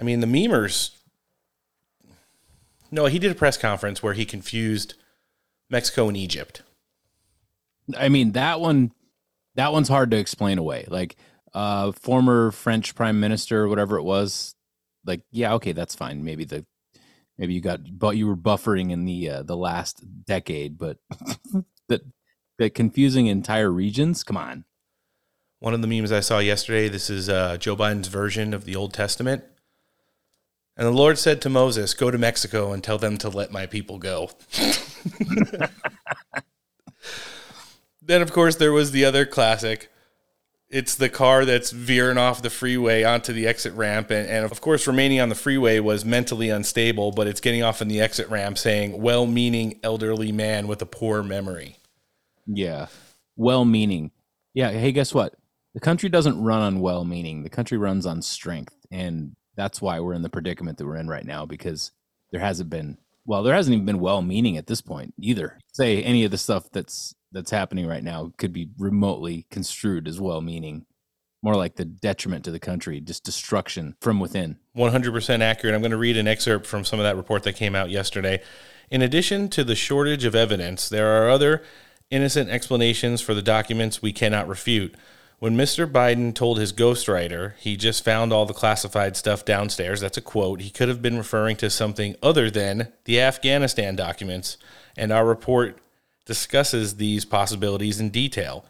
[0.00, 0.96] I mean, the memers.
[2.90, 4.94] No, he did a press conference where he confused
[5.70, 6.62] Mexico and Egypt.
[7.96, 8.92] I mean, that one
[9.58, 10.84] that one's hard to explain away.
[10.88, 11.16] Like
[11.52, 14.54] uh former French prime minister or whatever it was,
[15.04, 16.24] like yeah, okay, that's fine.
[16.24, 16.64] Maybe the
[17.36, 20.98] maybe you got but you were buffering in the uh, the last decade, but
[21.88, 22.02] that
[22.58, 24.64] that confusing entire regions, come on.
[25.60, 28.76] One of the memes I saw yesterday, this is uh, Joe Biden's version of the
[28.76, 29.42] Old Testament.
[30.76, 33.66] And the Lord said to Moses, Go to Mexico and tell them to let my
[33.66, 34.30] people go.
[38.08, 39.90] then, of course, there was the other classic.
[40.70, 44.10] It's the car that's veering off the freeway onto the exit ramp.
[44.10, 47.80] And, and of course, remaining on the freeway was mentally unstable, but it's getting off
[47.80, 51.76] in the exit ramp saying, well meaning elderly man with a poor memory.
[52.46, 52.86] Yeah.
[53.36, 54.10] Well meaning.
[54.54, 54.70] Yeah.
[54.70, 55.34] Hey, guess what?
[55.74, 57.42] The country doesn't run on well meaning.
[57.42, 58.74] The country runs on strength.
[58.90, 61.92] And that's why we're in the predicament that we're in right now because
[62.30, 65.58] there hasn't been well, there hasn't even been well meaning at this point either.
[65.74, 70.20] Say any of the stuff that's that's happening right now could be remotely construed as
[70.20, 70.86] well meaning.
[71.42, 74.58] More like the detriment to the country, just destruction from within.
[74.76, 75.74] 100% accurate.
[75.74, 78.42] I'm going to read an excerpt from some of that report that came out yesterday.
[78.90, 81.62] In addition to the shortage of evidence, there are other
[82.10, 84.94] innocent explanations for the documents we cannot refute.
[85.38, 85.86] When Mr.
[85.86, 90.60] Biden told his ghostwriter he just found all the classified stuff downstairs, that's a quote,
[90.60, 94.56] he could have been referring to something other than the Afghanistan documents,
[94.96, 95.78] and our report
[96.28, 98.66] discusses these possibilities in detail.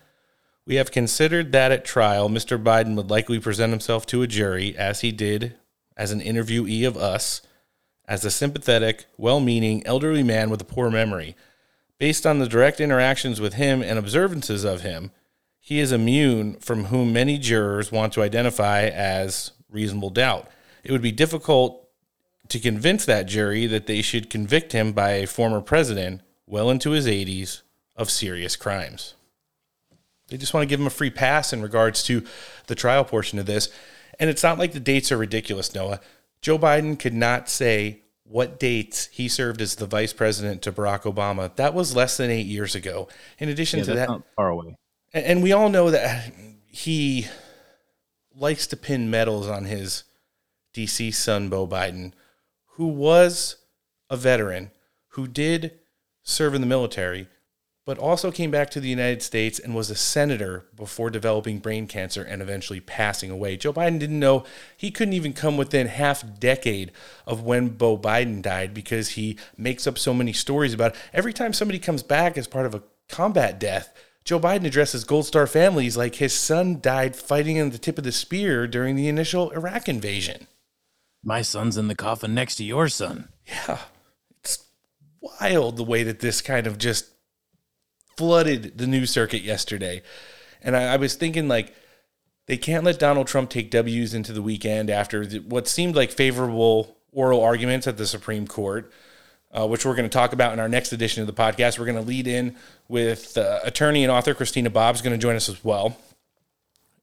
[0.64, 2.62] We have considered that at trial, Mr.
[2.62, 5.56] Biden would likely present himself to a jury, as he did
[5.96, 7.42] as an interviewee of us,
[8.06, 11.34] as a sympathetic, well meaning, elderly man with a poor memory.
[11.98, 15.10] Based on the direct interactions with him and observances of him,
[15.58, 20.48] he is immune from whom many jurors want to identify as reasonable doubt.
[20.84, 21.88] It would be difficult
[22.50, 26.90] to convince that jury that they should convict him by a former president well into
[26.90, 27.62] his 80s
[27.96, 29.14] of serious crimes.
[30.28, 32.22] They just want to give him a free pass in regards to
[32.66, 33.70] the trial portion of this.
[34.20, 36.00] And it's not like the dates are ridiculous, Noah.
[36.42, 41.02] Joe Biden could not say what dates he served as the vice president to Barack
[41.02, 41.54] Obama.
[41.56, 43.08] That was less than eight years ago.
[43.38, 44.76] In addition Yeah, to that, far away.
[45.14, 46.30] and, and we all know that
[46.66, 47.26] he
[48.34, 50.04] likes to pin medals on his
[50.74, 52.12] DC son, Beau Biden,
[52.72, 53.56] who was
[54.10, 54.70] a veteran,
[55.12, 55.78] who did
[56.28, 57.26] serve in the military,
[57.86, 61.86] but also came back to the United States and was a senator before developing brain
[61.86, 63.56] cancer and eventually passing away.
[63.56, 64.44] Joe Biden didn't know
[64.76, 66.92] he couldn't even come within half decade
[67.26, 71.00] of when Beau Biden died because he makes up so many stories about it.
[71.14, 73.94] every time somebody comes back as part of a combat death.
[74.22, 78.04] Joe Biden addresses Gold Star families like his son died fighting in the tip of
[78.04, 80.46] the spear during the initial Iraq invasion.
[81.24, 83.30] My son's in the coffin next to your son.
[83.46, 83.78] Yeah.
[85.20, 87.10] Wild the way that this kind of just
[88.16, 90.02] flooded the news circuit yesterday.
[90.62, 91.74] And I, I was thinking, like,
[92.46, 96.10] they can't let Donald Trump take W's into the weekend after the, what seemed like
[96.10, 98.90] favorable oral arguments at the Supreme Court,
[99.52, 101.78] uh, which we're going to talk about in our next edition of the podcast.
[101.78, 102.56] We're going to lead in
[102.88, 105.96] with uh, attorney and author Christina Bobb's going to join us as well.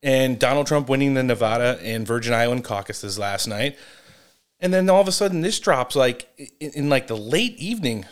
[0.01, 3.77] And Donald Trump winning the Nevada and Virgin Island caucuses last night.
[4.59, 6.27] And then all of a sudden, this drops like
[6.59, 8.05] in, in like the late evening.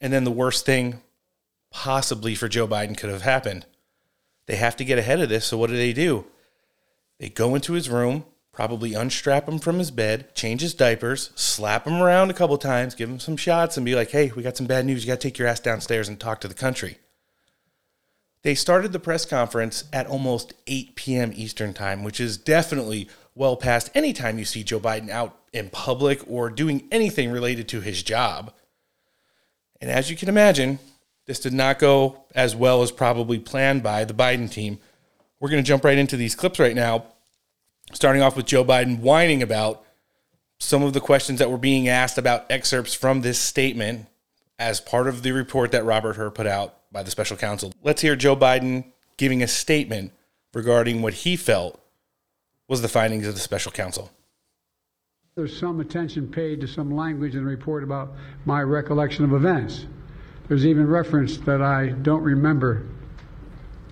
[0.00, 1.00] And then the worst thing
[1.70, 3.66] possibly for Joe Biden could have happened.
[4.46, 5.46] They have to get ahead of this.
[5.46, 6.24] So what do they do?
[7.18, 11.86] They go into his room, probably unstrap him from his bed, change his diapers, slap
[11.86, 14.56] him around a couple times, give him some shots, and be like, hey, we got
[14.56, 15.04] some bad news.
[15.04, 16.98] You got to take your ass downstairs and talk to the country.
[18.42, 21.32] They started the press conference at almost 8 p.m.
[21.34, 25.70] Eastern Time, which is definitely well past any time you see Joe Biden out in
[25.70, 28.52] public or doing anything related to his job.
[29.80, 30.80] And as you can imagine,
[31.26, 34.78] this did not go as well as probably planned by the Biden team.
[35.38, 37.04] We're going to jump right into these clips right now,
[37.92, 39.84] starting off with Joe Biden whining about
[40.58, 44.06] some of the questions that were being asked about excerpts from this statement
[44.58, 47.74] as part of the report that Robert Hur put out by the special counsel.
[47.82, 48.84] Let's hear Joe Biden
[49.18, 50.12] giving a statement
[50.54, 51.78] regarding what he felt
[52.68, 54.10] was the findings of the special counsel.
[55.36, 58.14] There's some attention paid to some language in the report about
[58.44, 59.86] my recollection of events.
[60.48, 62.86] There's even reference that I don't remember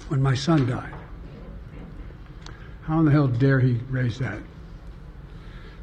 [0.08, 0.94] when my son died.
[2.82, 4.38] How in the hell dare he raise that?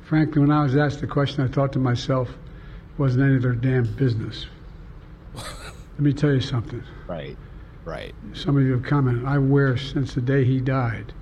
[0.04, 3.42] Frankly, when I was asked the question, I thought to myself, it wasn't any of
[3.42, 4.46] their damn business.
[5.36, 6.84] Let me tell you something.
[7.08, 7.38] Right,
[7.86, 8.14] right.
[8.34, 9.26] Some of you have commented.
[9.26, 11.14] I wear since the day he died,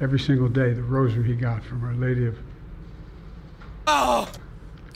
[0.00, 2.38] every single day, the rosary he got from Our Lady of.
[3.86, 4.30] Oh,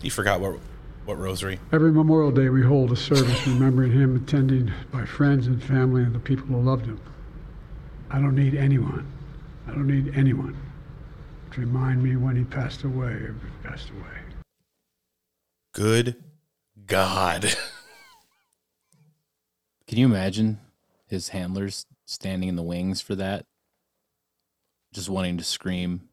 [0.03, 0.59] you forgot what
[1.05, 1.59] what rosary?
[1.73, 6.15] Every Memorial Day, we hold a service remembering him, attended by friends and family and
[6.15, 7.01] the people who loved him.
[8.11, 9.11] I don't need anyone.
[9.67, 10.57] I don't need anyone
[11.53, 13.35] to remind me when he passed away or
[13.65, 14.21] passed away.
[15.73, 16.23] Good
[16.87, 17.55] God.
[19.87, 20.61] Can you imagine
[21.07, 23.47] his handlers standing in the wings for that?
[24.93, 26.09] Just wanting to scream,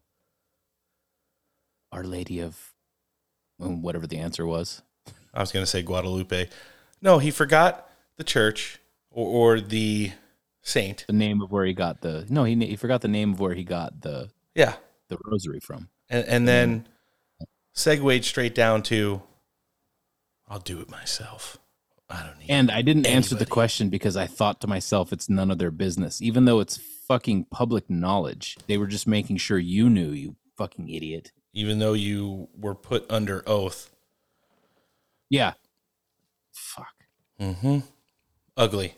[1.92, 2.72] Our Lady of
[3.60, 4.82] um, whatever the answer was.
[5.34, 6.48] I was going to say Guadalupe.
[7.02, 8.78] No, he forgot the church
[9.10, 9.26] or,
[9.56, 10.12] or the
[10.62, 11.04] saint.
[11.06, 13.54] The name of where he got the no, he he forgot the name of where
[13.54, 14.74] he got the Yeah.
[15.08, 15.88] the rosary from.
[16.08, 16.88] And, and then
[17.74, 19.22] segued straight down to,
[20.48, 21.58] I'll do it myself.
[22.08, 25.28] I don't need And I didn't answer the question because I thought to myself, it's
[25.28, 26.80] none of their business, even though it's
[27.10, 28.56] fucking public knowledge.
[28.68, 31.32] They were just making sure you knew, you fucking idiot.
[31.52, 33.90] even though you were put under oath.
[35.28, 35.54] Yeah.
[36.52, 36.94] Fuck.
[37.40, 37.78] Mm-hmm.
[38.56, 38.94] Ugly.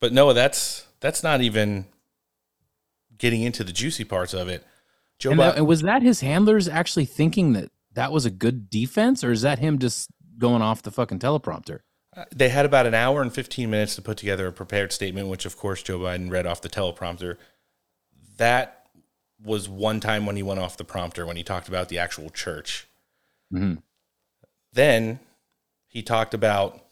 [0.00, 1.86] But no, that's that's not even
[3.16, 4.62] getting into the juicy parts of it.
[5.18, 8.68] Joe And, that- and was that his handlers actually thinking that that was a good
[8.68, 11.80] defense, or is that him just going off the fucking teleprompter?
[12.34, 15.46] They had about an hour and 15 minutes to put together a prepared statement, which
[15.46, 17.36] of course Joe Biden read off the teleprompter.
[18.36, 18.86] That
[19.42, 22.30] was one time when he went off the prompter when he talked about the actual
[22.30, 22.86] church.
[23.52, 23.82] Mhm.
[24.72, 25.20] Then
[25.86, 26.84] he talked about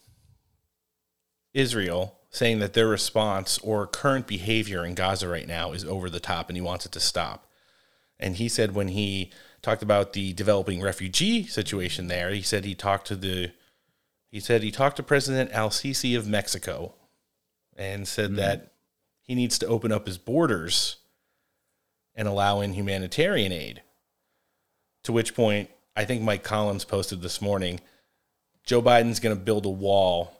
[1.53, 6.20] Israel saying that their response or current behavior in Gaza right now is over the
[6.20, 7.51] top and he wants it to stop.
[8.18, 12.74] And he said when he talked about the developing refugee situation there, he said he
[12.74, 13.53] talked to the
[14.37, 16.93] he said he talked to President Al Sisi of Mexico
[17.74, 18.37] and said hmm.
[18.37, 18.74] that
[19.22, 20.97] he needs to open up his borders
[22.14, 23.80] and allow in humanitarian aid.
[25.05, 27.80] To which point, I think Mike Collins posted this morning
[28.66, 30.39] Joe Biden's going to build a wall.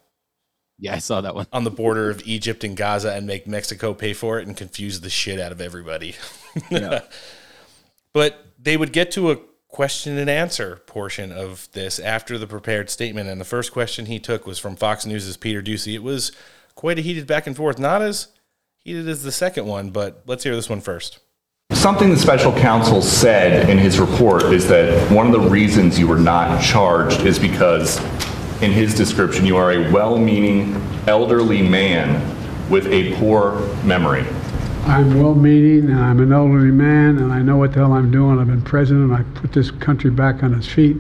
[0.79, 1.47] Yeah, I saw that one.
[1.51, 5.01] On the border of Egypt and Gaza and make Mexico pay for it and confuse
[5.01, 6.17] the shit out of everybody.
[6.71, 7.01] Yeah.
[8.13, 9.39] but they would get to a
[9.69, 13.29] question and answer portion of this after the prepared statement.
[13.29, 15.95] And the first question he took was from Fox News' Peter Doocy.
[15.95, 16.33] It was
[16.75, 18.29] quite a heated back and forth, not as
[18.79, 21.19] heated as the second one, but let's hear this one first.
[21.73, 26.07] Something the special counsel said in his report is that one of the reasons you
[26.07, 27.99] were not charged is because,
[28.63, 30.75] in his description, you are a well meaning
[31.09, 32.23] elderly man
[32.71, 34.25] with a poor memory.
[34.87, 38.39] I'm well-meaning, and I'm an elderly man, and I know what the hell I'm doing.
[38.39, 39.11] I've been president.
[39.11, 40.97] And I put this country back on its feet.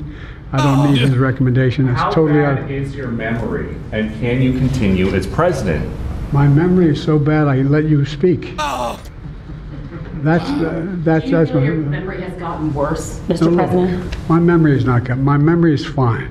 [0.52, 1.88] I don't need his recommendation.
[1.88, 2.70] It's How totally bad out.
[2.70, 5.88] is your memory, and can you continue as president?
[6.32, 7.46] My memory is so bad.
[7.48, 8.56] I let you speak.
[10.22, 13.40] That's uh, that's that's my memory has gotten worse, No, Mr.
[13.42, 14.28] look, President?
[14.28, 15.18] My memory is not good.
[15.18, 16.30] My memory is fine.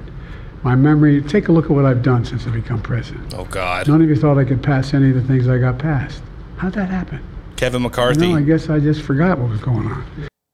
[0.64, 1.22] My memory.
[1.22, 3.34] Take a look at what I've done since I become president.
[3.38, 3.88] Oh, God.
[3.88, 6.22] None of you thought I could pass any of the things I got passed.
[6.58, 7.22] How'd that happen?
[7.58, 8.28] Kevin McCarthy.
[8.28, 10.06] No, I guess I just forgot what was going on.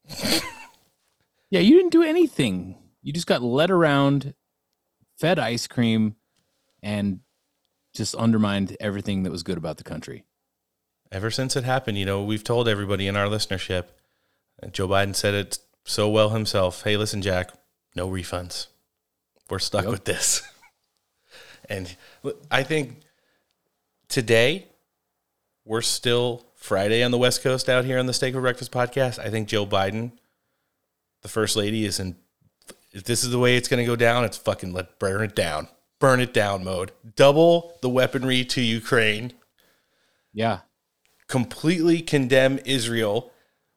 [1.52, 2.78] Yeah, you didn't do anything.
[3.02, 4.34] You just got led around,
[5.20, 6.16] fed ice cream,
[6.82, 7.20] and
[7.94, 10.24] just undermined everything that was good about the country.
[11.12, 13.88] Ever since it happened, you know, we've told everybody in our listenership,
[14.72, 16.84] Joe Biden said it so well himself.
[16.84, 17.52] Hey, listen, Jack,
[17.98, 18.68] no refunds.
[19.50, 20.42] We're stuck with this.
[21.70, 21.94] and
[22.50, 23.02] I think
[24.08, 24.70] today,
[25.66, 29.18] we're still Friday on the West Coast out here on the Steak for Breakfast podcast.
[29.18, 30.12] I think Joe Biden,
[31.24, 32.16] the first lady, is in.
[32.94, 35.36] If this is the way it's going to go down, it's fucking let burn it
[35.36, 36.92] down, burn it down mode.
[37.16, 39.34] Double the weaponry to Ukraine.
[40.34, 40.60] Yeah.
[41.28, 43.32] Completely condemn Israel,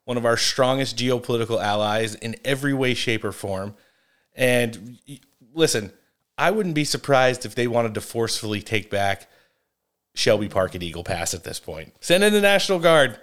[0.04, 3.74] one of our strongest geopolitical allies in every way, shape, or form.
[4.34, 4.98] And
[5.54, 5.90] listen,
[6.36, 9.26] I wouldn't be surprised if they wanted to forcefully take back
[10.14, 11.94] Shelby Park at Eagle Pass at this point.
[12.00, 13.18] Send in the National Guard,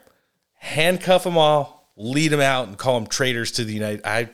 [0.56, 4.02] handcuff them all, lead them out, and call them traitors to the United.
[4.06, 4.30] I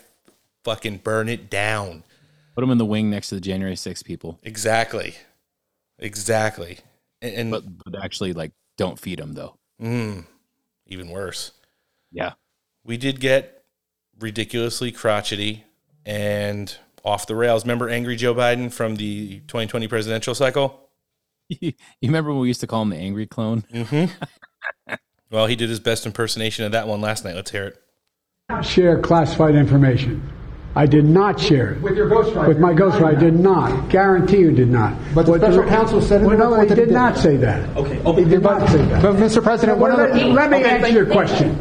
[0.63, 2.03] fucking burn it down.
[2.55, 4.39] Put them in the wing next to the January 6th people.
[4.43, 5.15] Exactly.
[5.99, 6.79] Exactly.
[7.21, 9.57] And, and but, but actually, like, don't feed them though.
[9.81, 10.25] Mm,
[10.87, 11.51] even worse.
[12.11, 12.33] Yeah.
[12.83, 13.63] We did get
[14.19, 15.65] ridiculously crotchety
[16.05, 17.63] and off the rails.
[17.63, 20.86] Remember Angry Joe Biden from the 2020 presidential cycle?
[21.49, 23.61] You remember when we used to call him the angry clone?
[23.73, 24.93] Mm-hmm.
[25.31, 27.35] well, he did his best impersonation of that one last night.
[27.35, 28.63] Let's hear it.
[28.65, 30.21] Share classified information.
[30.75, 31.81] I did not share it.
[31.81, 32.47] With your ghostwriter.
[32.47, 33.89] With my ghostwriter, I did not.
[33.89, 34.95] Guarantee you did not.
[35.15, 36.93] But the What special counsel said in well, no, report he did did.
[36.93, 37.75] not say that.
[37.75, 39.01] Okay, He did not say that.
[39.01, 39.41] But, Mr.
[39.41, 40.25] President, one Well, of the.
[40.27, 41.11] let, let me Okay, answer your you.
[41.11, 41.57] question.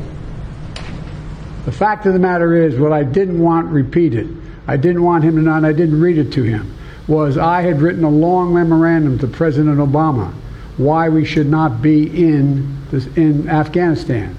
[1.64, 4.37] The fact of the matter is, what I didn't want repeated,
[4.68, 6.76] I didn't want him to know, and I didn't read it to him,
[7.09, 10.32] was I had written a long memorandum to President Obama
[10.76, 14.36] why we should not be in this, in Afghanistan,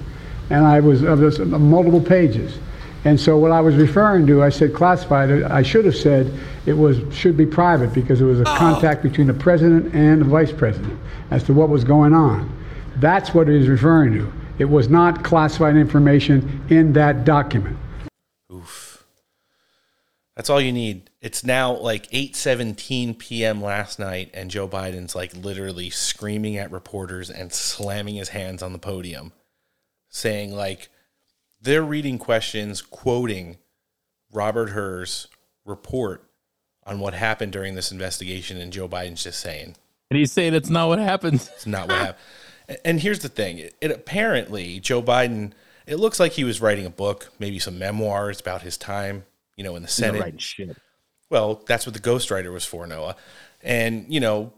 [0.50, 2.58] and I was of this multiple pages.
[3.04, 5.30] And so what I was referring to, I said classified.
[5.44, 6.32] I should have said
[6.66, 8.56] it was should be private because it was a oh.
[8.56, 10.98] contact between the president and the vice president
[11.30, 12.52] as to what was going on.
[12.96, 14.32] That's what it is referring to.
[14.58, 17.78] It was not classified information in that document.
[18.52, 19.04] Oof.
[20.34, 21.07] That's all you need.
[21.20, 23.60] It's now like 8:17 p.m.
[23.62, 28.72] last night and Joe Biden's like literally screaming at reporters and slamming his hands on
[28.72, 29.32] the podium
[30.08, 30.88] saying like
[31.60, 33.58] they're reading questions quoting
[34.32, 35.26] Robert Hur's
[35.64, 36.24] report
[36.86, 39.74] on what happened during this investigation and Joe Biden's just saying
[40.10, 41.34] And he's saying it's not what happened.
[41.54, 42.18] it's not what happened.
[42.84, 45.52] And here's the thing: it, it apparently Joe Biden.
[45.86, 49.24] It looks like he was writing a book, maybe some memoirs about his time,
[49.56, 50.20] you know, in the Senate.
[50.20, 50.76] writing shit.
[51.30, 53.16] Well, that's what the ghostwriter was for, Noah.
[53.62, 54.52] And you know,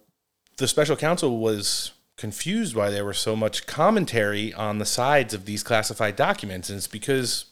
[0.58, 5.46] the special counsel was confused why there was so much commentary on the sides of
[5.46, 7.46] these classified documents, and it's because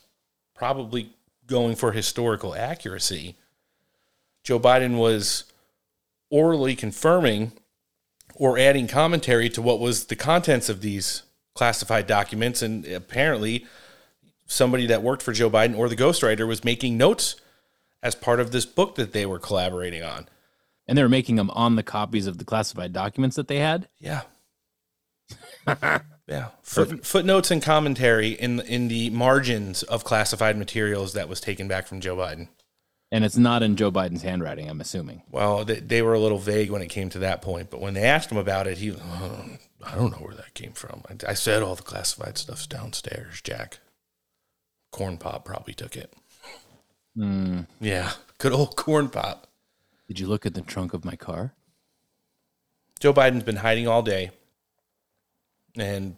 [0.53, 1.11] probably
[1.47, 3.35] going for historical accuracy.
[4.43, 5.45] Joe Biden was
[6.29, 7.51] orally confirming
[8.35, 11.23] or adding commentary to what was the contents of these
[11.55, 12.61] classified documents.
[12.61, 13.65] And apparently,
[14.45, 17.35] somebody that worked for Joe Biden or the ghostwriter was making notes
[18.01, 20.27] as part of this book that they were collaborating on.
[20.87, 23.87] And they were making them on the copies of the classified documents that they had.
[23.99, 24.21] Yeah.
[26.27, 26.47] yeah.
[26.63, 31.85] Foot, footnotes and commentary in in the margins of classified materials that was taken back
[31.85, 32.47] from Joe Biden.
[33.11, 35.23] And it's not in Joe Biden's handwriting, I'm assuming.
[35.31, 37.95] Well, they, they were a little vague when it came to that point, but when
[37.95, 39.43] they asked him about it, he, "Uh,
[39.83, 41.03] I don't know where that came from.
[41.09, 43.79] I, I said all the classified stuff's downstairs, Jack.
[44.91, 46.13] Corn Pop probably took it.
[47.15, 47.61] Hmm.
[47.79, 49.47] Yeah, good old Corn Pop.
[50.07, 51.53] Did you look at the trunk of my car?
[52.99, 54.31] Joe Biden's been hiding all day.
[55.77, 56.17] And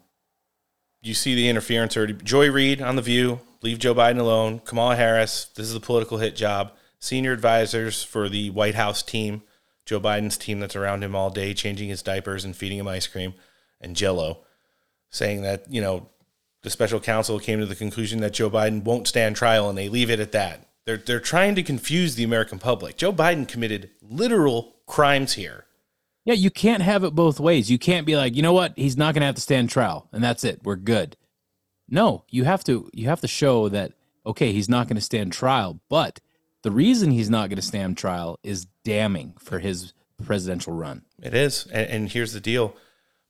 [1.01, 2.13] you see the interference already.
[2.13, 4.59] Joy Reid on The View, leave Joe Biden alone.
[4.59, 6.71] Kamala Harris, this is a political hit job.
[6.99, 9.41] Senior advisors for the White House team,
[9.85, 13.07] Joe Biden's team that's around him all day, changing his diapers and feeding him ice
[13.07, 13.33] cream
[13.79, 14.39] and jello,
[15.09, 16.09] saying that, you know,
[16.61, 19.89] the special counsel came to the conclusion that Joe Biden won't stand trial and they
[19.89, 20.67] leave it at that.
[20.85, 22.97] They're, they're trying to confuse the American public.
[22.97, 25.65] Joe Biden committed literal crimes here.
[26.25, 27.71] Yeah, you can't have it both ways.
[27.71, 30.07] You can't be like, you know what, he's not going to have to stand trial,
[30.11, 30.61] and that's it.
[30.63, 31.17] We're good.
[31.89, 32.89] No, you have to.
[32.93, 33.93] You have to show that
[34.25, 36.19] okay, he's not going to stand trial, but
[36.63, 41.03] the reason he's not going to stand trial is damning for his presidential run.
[41.21, 41.67] It is.
[41.67, 42.75] And, and here's the deal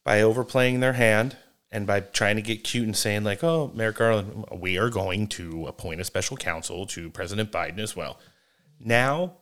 [0.04, 1.38] by overplaying their hand
[1.72, 5.28] and by trying to get cute and saying, like, oh, Merrick Garland, we are going
[5.28, 8.20] to appoint a special counsel to President Biden as well.
[8.80, 9.38] Now,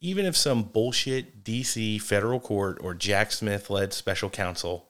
[0.00, 4.88] even if some bullshit DC federal court or Jack Smith led special counsel,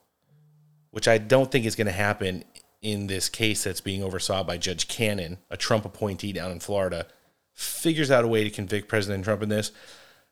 [0.91, 2.45] which I don't think is going to happen
[2.83, 7.07] in this case that's being oversaw by Judge Cannon, a Trump appointee down in Florida,
[7.55, 9.73] figures out a way to convict President Trump in this,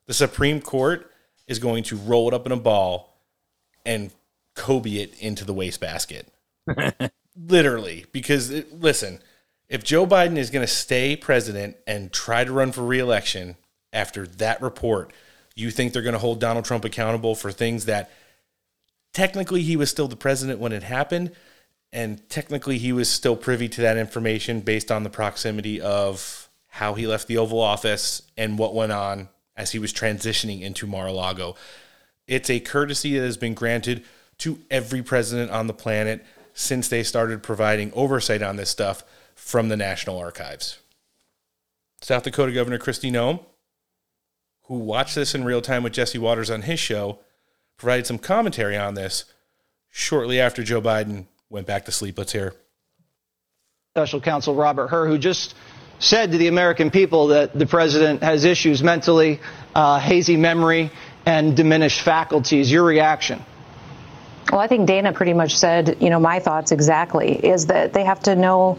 [0.06, 1.10] the Supreme Court
[1.46, 3.18] is going to roll it up in a ball
[3.86, 4.10] and
[4.54, 6.28] Kobe it into the wastebasket.
[7.36, 9.20] Literally, because it, listen,
[9.68, 13.56] if Joe Biden is going to stay president and try to run for reelection
[13.92, 15.12] after that report,
[15.56, 18.10] you think they're going to hold Donald Trump accountable for things that
[19.12, 21.32] technically he was still the president when it happened,
[21.92, 26.94] and technically he was still privy to that information based on the proximity of how
[26.94, 31.54] he left the Oval Office and what went on as he was transitioning into Mar-a-Lago.
[32.26, 34.04] It's a courtesy that has been granted
[34.38, 36.24] to every president on the planet
[36.54, 40.78] since they started providing oversight on this stuff from the National Archives.
[42.00, 43.44] South Dakota Governor Kristi Noem,
[44.64, 47.18] who watched this in real time with Jesse Watters on his show,
[47.76, 49.24] provided some commentary on this
[49.90, 52.18] shortly after Joe Biden went back to sleep.
[52.18, 52.54] Let's hear.
[53.94, 55.54] Special Counsel Robert Hur, who just
[55.98, 59.40] said to the American people that the president has issues mentally,
[59.74, 60.90] uh, hazy memory,
[61.26, 62.70] and diminished faculties.
[62.70, 63.44] Your reaction?
[64.50, 68.04] Well, I think Dana pretty much said, you know, my thoughts exactly is that they
[68.04, 68.78] have to know.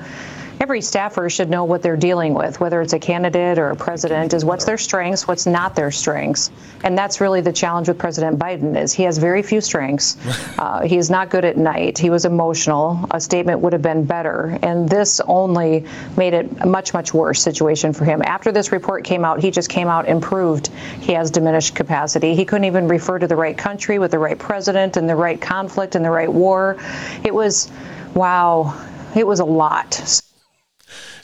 [0.60, 4.34] Every staffer should know what they're dealing with, whether it's a candidate or a president,
[4.34, 6.50] is what's their strengths, what's not their strengths.
[6.84, 10.18] And that's really the challenge with President Biden is he has very few strengths.
[10.58, 11.98] Uh, he is not good at night.
[11.98, 13.06] He was emotional.
[13.12, 14.58] A statement would have been better.
[14.62, 15.86] And this only
[16.16, 18.22] made it a much, much worse situation for him.
[18.24, 20.68] After this report came out, he just came out and proved
[21.02, 22.36] he has diminished capacity.
[22.36, 25.40] He couldn't even refer to the right country with the right president and the right
[25.40, 26.78] conflict and the right war.
[27.24, 27.70] It was,
[28.14, 28.74] wow,
[29.16, 30.22] it was a lot.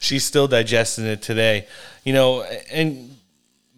[0.01, 1.67] She's still digesting it today,
[2.03, 2.41] you know,
[2.71, 3.15] and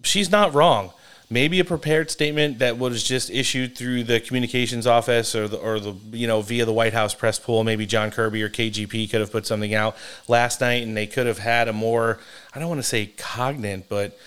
[0.03, 0.93] she's not wrong.
[1.29, 5.81] Maybe a prepared statement that was just issued through the communications office or the or
[5.81, 7.65] the you know via the White House press pool.
[7.65, 9.97] Maybe John Kirby or KJP could have put something out
[10.29, 12.19] last night, and they could have had a more
[12.53, 14.17] I don't want to say cognate, but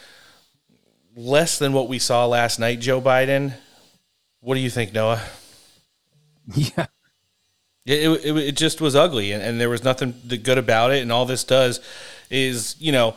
[1.16, 2.80] less than what we saw last night.
[2.80, 3.54] Joe Biden.
[4.40, 5.22] What do you think, Noah?
[6.54, 6.86] Yeah.
[7.86, 11.02] It, it, it just was ugly, and, and there was nothing good about it.
[11.02, 11.80] And all this does
[12.30, 13.16] is, you know,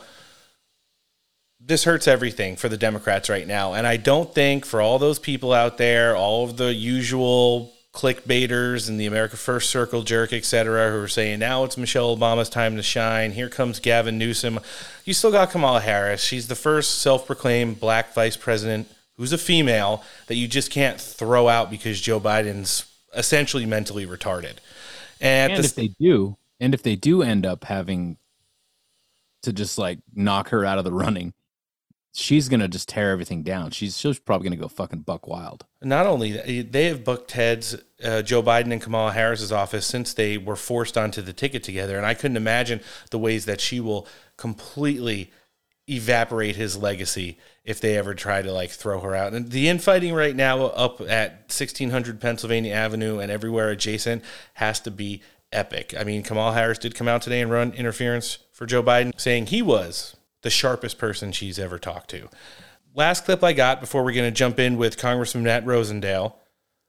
[1.60, 3.74] this hurts everything for the Democrats right now.
[3.74, 8.88] And I don't think for all those people out there, all of the usual clickbaiters
[8.88, 12.48] and the America First Circle jerk, et cetera, who are saying now it's Michelle Obama's
[12.48, 13.32] time to shine.
[13.32, 14.60] Here comes Gavin Newsom.
[15.04, 16.22] You still got Kamala Harris.
[16.22, 21.00] She's the first self proclaimed black vice president who's a female that you just can't
[21.00, 24.56] throw out because Joe Biden's essentially mentally retarded.
[25.20, 28.16] And, and if they do, and if they do end up having
[29.42, 31.34] to just like knock her out of the running,
[32.12, 33.70] she's gonna just tear everything down.
[33.70, 35.66] She's she's probably gonna go fucking buck wild.
[35.82, 40.38] Not only they have booked heads, uh, Joe Biden and Kamala Harris's office since they
[40.38, 42.80] were forced onto the ticket together, and I couldn't imagine
[43.10, 44.06] the ways that she will
[44.36, 45.30] completely
[45.90, 49.32] evaporate his legacy if they ever try to like throw her out.
[49.32, 54.24] And the infighting right now up at 1600 Pennsylvania Avenue and everywhere adjacent
[54.54, 55.22] has to be
[55.52, 55.94] epic.
[55.98, 59.46] I mean, Kamala Harris did come out today and run interference for Joe Biden, saying
[59.46, 62.28] he was the sharpest person she's ever talked to.
[62.94, 66.34] Last clip I got before we're going to jump in with Congressman Matt Rosendale.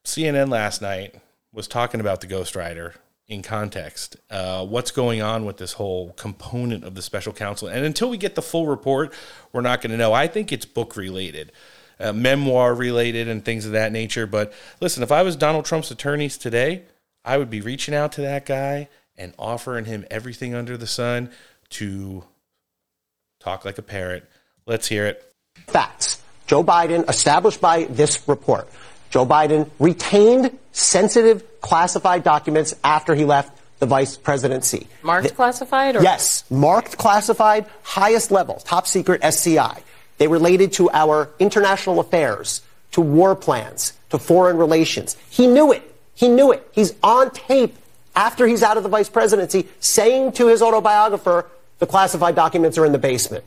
[0.03, 1.15] CNN last night
[1.53, 2.95] was talking about the ghostwriter
[3.31, 4.17] in context.
[4.29, 7.69] Uh, what's going on with this whole component of the special counsel?
[7.69, 9.13] And until we get the full report,
[9.53, 10.11] we're not going to know.
[10.11, 11.53] I think it's book related.
[11.97, 14.27] Uh, memoir related and things of that nature.
[14.27, 14.51] But
[14.81, 16.83] listen, if I was Donald Trump's attorneys today,
[17.23, 21.29] I would be reaching out to that guy and offering him everything under the sun
[21.69, 22.25] to
[23.39, 24.27] talk like a parrot.
[24.65, 25.23] Let's hear it.
[25.67, 26.21] Facts.
[26.47, 28.67] Joe Biden, established by this report,
[29.11, 34.87] Joe Biden retained sensitive classified documents after he left the vice presidency.
[35.03, 35.97] Marked the, classified?
[35.97, 36.01] Or?
[36.01, 39.83] Yes, marked classified, highest level, top secret SCI.
[40.17, 45.17] They related to our international affairs, to war plans, to foreign relations.
[45.29, 45.83] He knew it.
[46.15, 46.67] He knew it.
[46.71, 47.75] He's on tape
[48.15, 51.49] after he's out of the vice presidency saying to his autobiographer,
[51.79, 53.43] the classified documents are in the basement.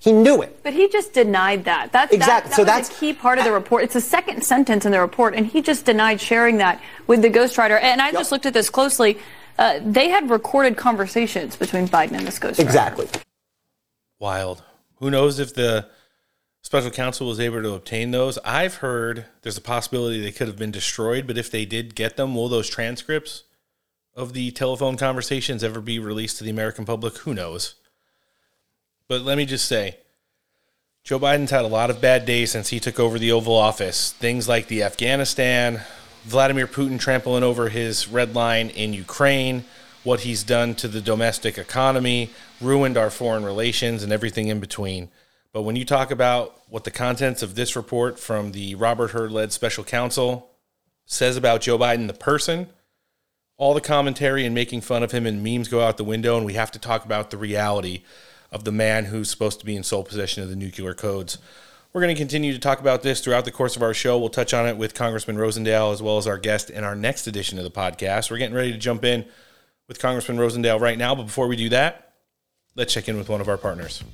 [0.00, 0.62] He knew it.
[0.62, 1.90] But he just denied that.
[1.90, 2.50] That's exactly.
[2.50, 3.82] That, that so that's a key part of the report.
[3.82, 7.30] It's the second sentence in the report, and he just denied sharing that with the
[7.30, 7.80] ghostwriter.
[7.82, 8.14] And I yep.
[8.14, 9.18] just looked at this closely.
[9.58, 12.60] Uh, they had recorded conversations between Biden and this ghostwriter.
[12.60, 13.08] Exactly.
[14.20, 14.62] Wild.
[14.96, 15.88] Who knows if the
[16.62, 18.38] special counsel was able to obtain those?
[18.44, 22.16] I've heard there's a possibility they could have been destroyed, but if they did get
[22.16, 23.44] them, will those transcripts
[24.14, 27.16] of the telephone conversations ever be released to the American public?
[27.18, 27.74] Who knows?
[29.08, 29.96] But let me just say,
[31.02, 34.12] Joe Biden's had a lot of bad days since he took over the Oval Office.
[34.12, 35.80] Things like the Afghanistan,
[36.24, 39.64] Vladimir Putin trampling over his red line in Ukraine,
[40.04, 42.30] what he's done to the domestic economy,
[42.60, 45.08] ruined our foreign relations, and everything in between.
[45.54, 49.30] But when you talk about what the contents of this report from the Robert Hur
[49.30, 50.50] led special counsel
[51.06, 52.68] says about Joe Biden, the person,
[53.56, 56.44] all the commentary and making fun of him and memes go out the window, and
[56.44, 58.02] we have to talk about the reality
[58.50, 61.38] of the man who's supposed to be in sole possession of the nuclear codes.
[61.92, 64.18] We're going to continue to talk about this throughout the course of our show.
[64.18, 67.26] We'll touch on it with Congressman Rosendale as well as our guest in our next
[67.26, 68.30] edition of the podcast.
[68.30, 69.24] We're getting ready to jump in
[69.88, 72.12] with Congressman Rosendale right now, but before we do that,
[72.76, 74.04] let's check in with one of our partners.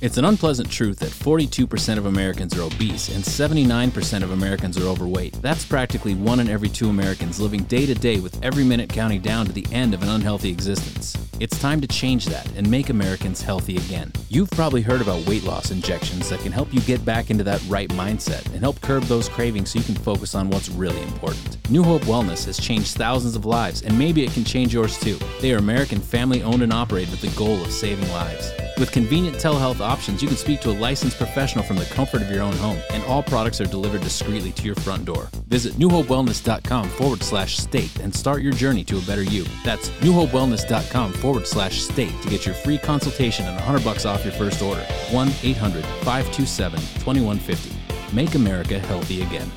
[0.00, 4.86] It's an unpleasant truth that 42% of Americans are obese and 79% of Americans are
[4.86, 5.32] overweight.
[5.42, 9.20] That's practically one in every two Americans living day to day with every minute counting
[9.20, 11.16] down to the end of an unhealthy existence.
[11.40, 14.12] It's time to change that and make Americans healthy again.
[14.28, 17.62] You've probably heard about weight loss injections that can help you get back into that
[17.68, 21.58] right mindset and help curb those cravings so you can focus on what's really important.
[21.70, 25.18] New Hope Wellness has changed thousands of lives, and maybe it can change yours too.
[25.40, 28.52] They are American family owned and operated with the goal of saving lives.
[28.78, 32.30] With convenient telehealth options, you can speak to a licensed professional from the comfort of
[32.30, 35.28] your own home, and all products are delivered discreetly to your front door.
[35.48, 39.44] Visit newhopewellness.com forward slash steak and start your journey to a better you.
[39.64, 44.34] That's newhopewellness.com forward slash steak to get your free consultation and 100 bucks off your
[44.34, 44.82] first order.
[45.10, 48.14] 1 800 527 2150.
[48.14, 49.50] Make America healthy again.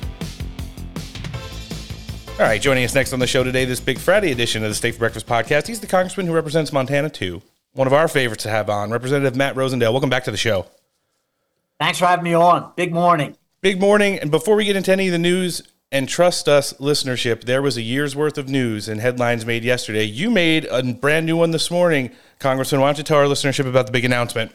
[2.32, 4.74] All right, joining us next on the show today, this Big Friday edition of the
[4.74, 7.42] Steak for Breakfast podcast, he's the congressman who represents Montana 2
[7.72, 9.92] one of our favorites to have on, Representative Matt Rosendale.
[9.92, 10.66] Welcome back to the show.
[11.80, 12.72] Thanks for having me on.
[12.76, 13.36] Big morning.
[13.60, 14.18] Big morning.
[14.18, 15.62] And before we get into any of the news,
[15.92, 20.04] and trust us, listenership, there was a year's worth of news and headlines made yesterday.
[20.04, 22.10] You made a brand new one this morning.
[22.38, 24.52] Congressman, why don't you tell our listenership about the big announcement?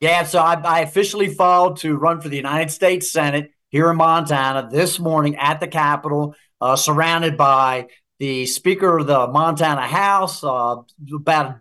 [0.00, 3.96] Yeah, so I, I officially filed to run for the United States Senate here in
[3.96, 7.86] Montana this morning at the Capitol, uh, surrounded by
[8.18, 10.76] the Speaker of the Montana House, uh,
[11.14, 11.58] about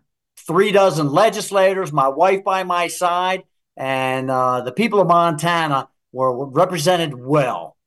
[0.50, 3.44] three dozen legislators, my wife by my side,
[3.78, 7.78] and uh, the people of Montana were represented well.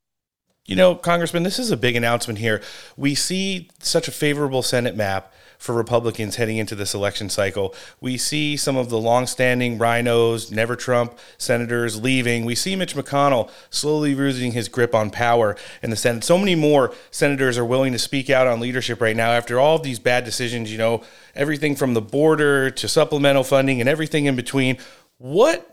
[0.65, 2.63] You know, Congressman, this is a big announcement here.
[2.97, 7.73] We see such a favorable Senate map for Republicans heading into this election cycle.
[8.01, 12.45] We see some of the longstanding rhinos, never Trump senators leaving.
[12.45, 16.25] We see Mitch McConnell slowly losing his grip on power in the Senate.
[16.25, 19.77] So many more senators are willing to speak out on leadership right now after all
[19.77, 21.05] of these bad decisions, you know,
[21.37, 24.79] everything from the border to supplemental funding and everything in between.
[25.19, 25.71] What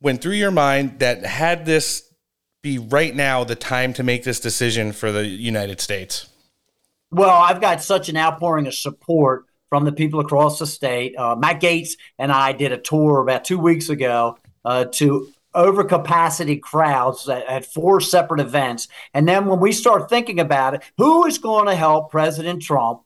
[0.00, 2.08] went through your mind that had this
[2.62, 6.28] be right now the time to make this decision for the United States?
[7.14, 11.16] Well, I've got such an outpouring of support from the people across the state.
[11.16, 16.60] Uh, Matt Gaetz and I did a tour about two weeks ago uh, to overcapacity
[16.60, 18.88] crowds at, at, four separate events.
[19.14, 23.02] And then when we start thinking about it, who is going to help President Trump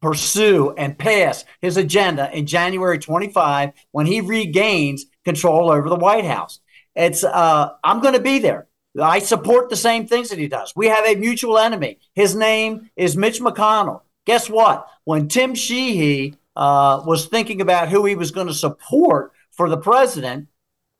[0.00, 6.24] pursue and pass his agenda in January 25 when he regains control over the White
[6.24, 6.60] House?
[6.94, 8.68] It's uh, I'm going to be there.
[8.98, 10.74] I support the same things that he does.
[10.74, 11.98] We have a mutual enemy.
[12.14, 14.02] His name is Mitch McConnell.
[14.26, 14.88] Guess what?
[15.04, 19.76] When Tim Sheehy uh, was thinking about who he was going to support for the
[19.76, 20.48] president,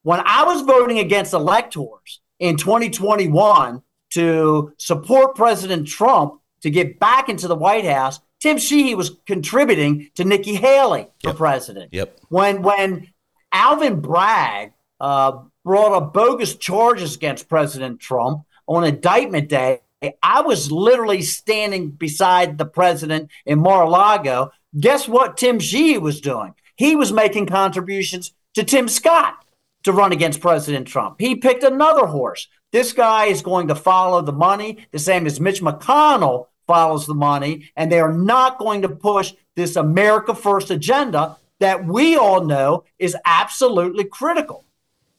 [0.03, 7.29] when I was voting against electors in 2021 to support President Trump to get back
[7.29, 11.37] into the White House, Tim Sheehy was contributing to Nikki Haley for yep.
[11.37, 11.93] president.
[11.93, 12.19] Yep.
[12.29, 13.09] When when
[13.53, 19.79] Alvin Bragg uh, brought up bogus charges against President Trump on indictment day.
[20.21, 24.51] I was literally standing beside the president in Mar-a-Lago.
[24.81, 26.55] Guess what Tim Sheehy was doing?
[26.75, 29.45] He was making contributions to Tim Scott
[29.85, 31.21] to run against President Trump.
[31.21, 32.49] He picked another horse.
[32.73, 37.15] This guy is going to follow the money, the same as Mitch McConnell follows the
[37.15, 42.45] money, and they are not going to push this America First agenda that we all
[42.45, 44.65] know is absolutely critical.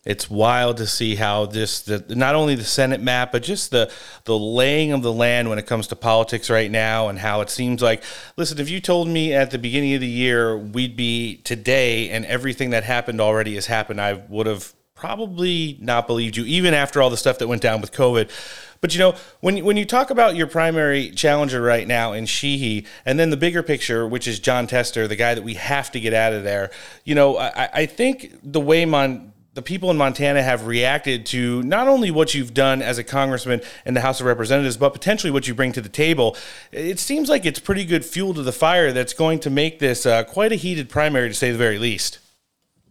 [0.04, 3.92] It's wild to see how this, the, not only the Senate map, but just the
[4.24, 7.52] the laying of the land when it comes to politics right now, and how it
[7.52, 8.02] seems like.
[8.36, 12.26] Listen, if you told me at the beginning of the year we'd be today and
[12.26, 17.00] everything that happened already has happened, I would have probably not believed you, even after
[17.00, 18.30] all the stuff that went down with COVID.
[18.82, 22.88] But you know, when when you talk about your primary challenger right now in Sheehy,
[23.06, 26.00] and then the bigger picture, which is Jon Tester, the guy that we have to
[26.00, 26.72] get out of there,
[27.04, 31.62] you know, I, I think the way Mon the people in Montana have reacted to
[31.64, 35.30] not only what you've done as a congressman in the House of Representatives, but potentially
[35.32, 36.38] what you bring to the table.
[36.72, 40.06] It seems like it's pretty good fuel to the fire that's going to make this
[40.06, 42.20] uh, quite a heated primary, to say the very least.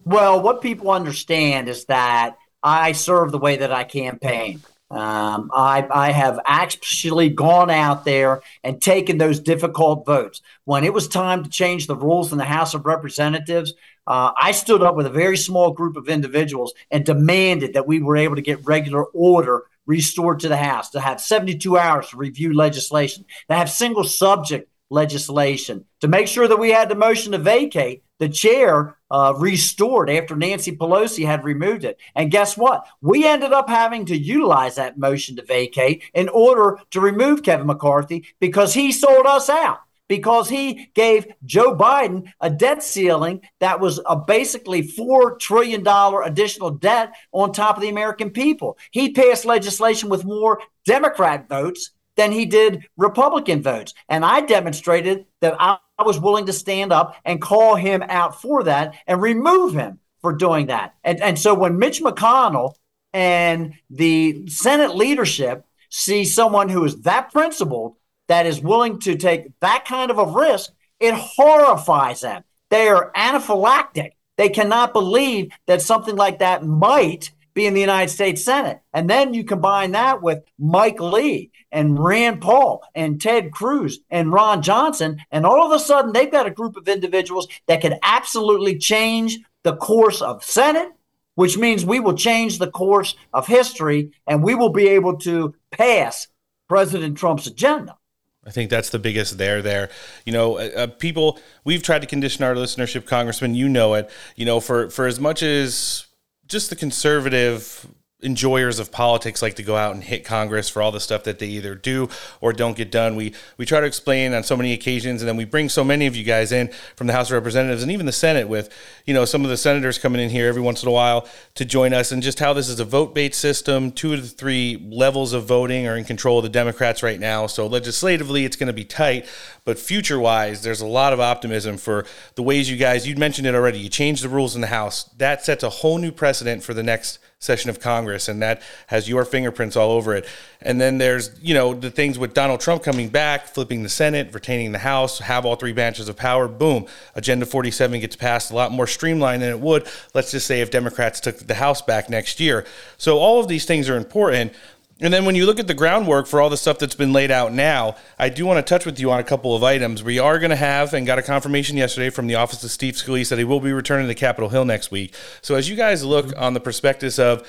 [0.05, 4.61] Well, what people understand is that I serve the way that I campaign.
[4.91, 10.43] Um, I, I have actually gone out there and taken those difficult votes.
[10.65, 13.73] When it was time to change the rules in the House of Representatives,
[14.11, 18.03] uh, I stood up with a very small group of individuals and demanded that we
[18.03, 22.17] were able to get regular order restored to the House, to have 72 hours to
[22.17, 27.31] review legislation, to have single subject legislation, to make sure that we had the motion
[27.33, 32.01] to vacate the chair uh, restored after Nancy Pelosi had removed it.
[32.17, 32.85] And guess what?
[33.01, 37.69] We ended up having to utilize that motion to vacate in order to remove Kevin
[37.69, 39.79] McCarthy because he sold us out
[40.11, 46.71] because he gave Joe Biden a debt ceiling that was a basically $4 trillion additional
[46.71, 48.77] debt on top of the American people.
[48.91, 53.95] He passed legislation with more Democrat votes than he did Republican votes.
[54.09, 58.43] And I demonstrated that I, I was willing to stand up and call him out
[58.43, 60.93] for that and remove him for doing that.
[61.05, 62.75] And, and so when Mitch McConnell
[63.13, 67.95] and the Senate leadership see someone who is that principled
[68.31, 70.71] that is willing to take that kind of a risk,
[71.01, 72.45] it horrifies them.
[72.71, 74.13] They are anaphylactic.
[74.37, 78.83] They cannot believe that something like that might be in the United States Senate.
[78.93, 84.33] And then you combine that with Mike Lee and Rand Paul and Ted Cruz and
[84.33, 87.99] Ron Johnson, and all of a sudden they've got a group of individuals that could
[88.05, 90.93] absolutely change the course of Senate,
[91.35, 95.53] which means we will change the course of history and we will be able to
[95.73, 96.29] pass
[96.69, 97.97] President Trump's agenda.
[98.47, 99.91] I think that's the biggest there there.
[100.25, 103.55] You know, uh, uh, people we've tried to condition our listenership, Congressman.
[103.55, 104.11] You know it.
[104.37, 106.07] You know, for for as much as
[106.47, 107.87] just the conservative
[108.23, 111.39] enjoyers of politics like to go out and hit Congress for all the stuff that
[111.39, 112.09] they either do
[112.41, 113.17] or don't get done.
[113.17, 116.07] We we try to explain on so many occasions, and then we bring so many
[116.07, 118.73] of you guys in from the House of Representatives and even the Senate with,
[119.07, 121.65] you know, some of the senators coming in here every once in a while to
[121.65, 123.93] join us, and just how this is a vote based system.
[123.93, 127.47] Two of the three levels of voting are in control of the Democrats right now,
[127.47, 129.27] so legislatively it's going to be tight,
[129.65, 133.07] but future wise, there's a lot of optimism for the ways you guys.
[133.07, 133.79] You mentioned it already.
[133.79, 135.05] You changed the rules in the House.
[135.17, 139.09] That sets a whole new precedent for the next session of Congress, and that has
[139.09, 140.27] your fingerprints all over it.
[140.61, 144.35] And then there's, you know, the things with Donald Trump coming back, flipping the Senate,
[144.35, 146.49] retaining the House, have all three branches of power.
[146.49, 150.61] Boom, Agenda 47 gets passed a lot more streamlined than it would, let's just say,
[150.61, 152.67] if Democrats took the House back next year.
[152.99, 154.53] So all of these things are important.
[155.01, 157.31] And then when you look at the groundwork for all the stuff that's been laid
[157.31, 160.03] out now, I do want to touch with you on a couple of items.
[160.03, 162.95] We are going to have, and got a confirmation yesterday from the office of Steve
[162.95, 165.15] Scalise that he will be returning to Capitol Hill next week.
[165.41, 166.43] So as you guys look mm-hmm.
[166.43, 167.47] on the prospectus of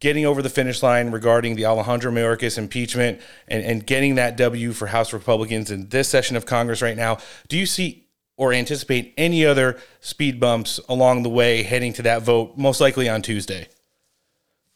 [0.00, 4.72] getting over the finish line regarding the Alejandro Mayorkas impeachment and, and getting that W
[4.72, 7.18] for House Republicans in this session of Congress right now,
[7.48, 8.06] do you see
[8.36, 13.08] or anticipate any other speed bumps along the way heading to that vote, most likely
[13.08, 13.68] on Tuesday?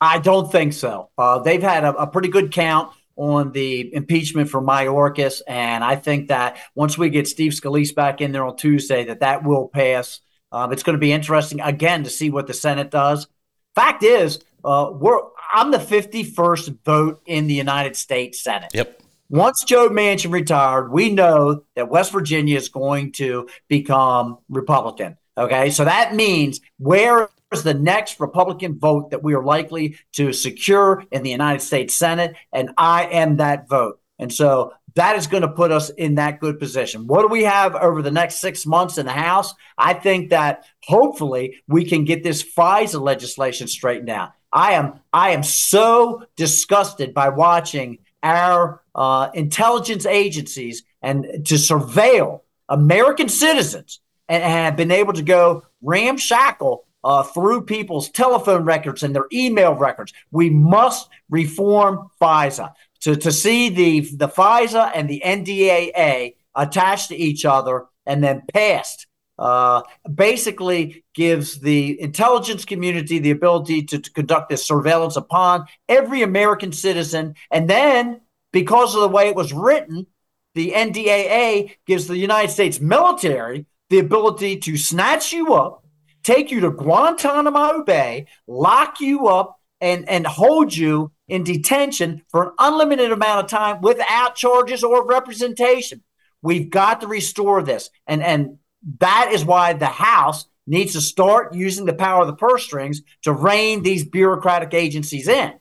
[0.01, 1.11] I don't think so.
[1.19, 5.97] Uh, they've had a, a, pretty good count on the impeachment for Mayorkas, and I
[5.97, 9.69] think that once we get Steve Scalise back in there on Tuesday, that that will
[9.69, 10.21] pass.
[10.53, 13.27] Um, it's going to be interesting again to see what the Senate does.
[13.75, 15.19] Fact is, uh, we're
[15.53, 18.71] I'm the 51st vote in the United States Senate.
[18.75, 19.03] Yep.
[19.31, 25.17] Once Joe Manchin retired, we know that West Virginia is going to become Republican.
[25.37, 30.33] Okay, so that means where is the next Republican vote that we are likely to
[30.33, 34.01] secure in the United States Senate, and I am that vote.
[34.19, 37.07] And so that is going to put us in that good position.
[37.07, 39.55] What do we have over the next six months in the House?
[39.77, 44.33] I think that hopefully we can get this FISA legislation straightened out.
[44.53, 52.41] I am I am so disgusted by watching our uh, intelligence agencies and to surveil
[52.69, 59.15] American citizens and have been able to go ramshackle uh, through people's telephone records and
[59.15, 60.13] their email records.
[60.31, 67.17] We must reform FISA to, to see the, the FISA and the NDAA attached to
[67.17, 69.07] each other and then passed.
[69.39, 76.23] Uh, basically gives the intelligence community the ability to, to conduct this surveillance upon every
[76.23, 77.37] American citizen.
[77.53, 78.21] And then,
[78.51, 80.09] because of the way it was written,
[80.57, 85.85] the NDAA gives the United States military the ability to snatch you up,
[86.29, 92.43] take you to Guantanamo Bay, lock you up, and, and hold you in detention for
[92.43, 96.03] an unlimited amount of time without charges or representation.
[96.43, 97.91] We've got to restore this.
[98.07, 98.59] And, and
[98.99, 103.01] that is why the House needs to start using the power of the purse strings
[103.23, 105.55] to rein these bureaucratic agencies in.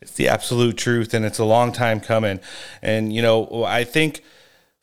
[0.00, 2.40] It's the absolute truth, and it's a long time coming.
[2.82, 4.22] And, you know, I think–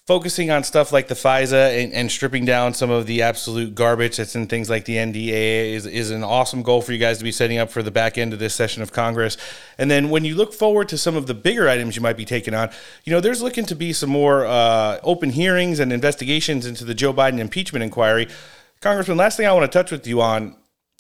[0.10, 4.18] focusing on stuff like the FISA and, and, stripping down some of the absolute garbage
[4.18, 7.24] that's in things like the NDAA is, is an awesome goal for you guys to
[7.24, 9.38] be setting up for the back end of this session of Congress.
[9.78, 12.26] And then when you look forward to some of the bigger items you might be
[12.26, 12.72] taking on,
[13.04, 16.96] you know, there's looking to be some more uh, open hearings and investigations into the
[16.96, 18.28] Joe Biden impeachment inquiry.
[18.82, 20.56] Congressman, last thing I want to touch with you on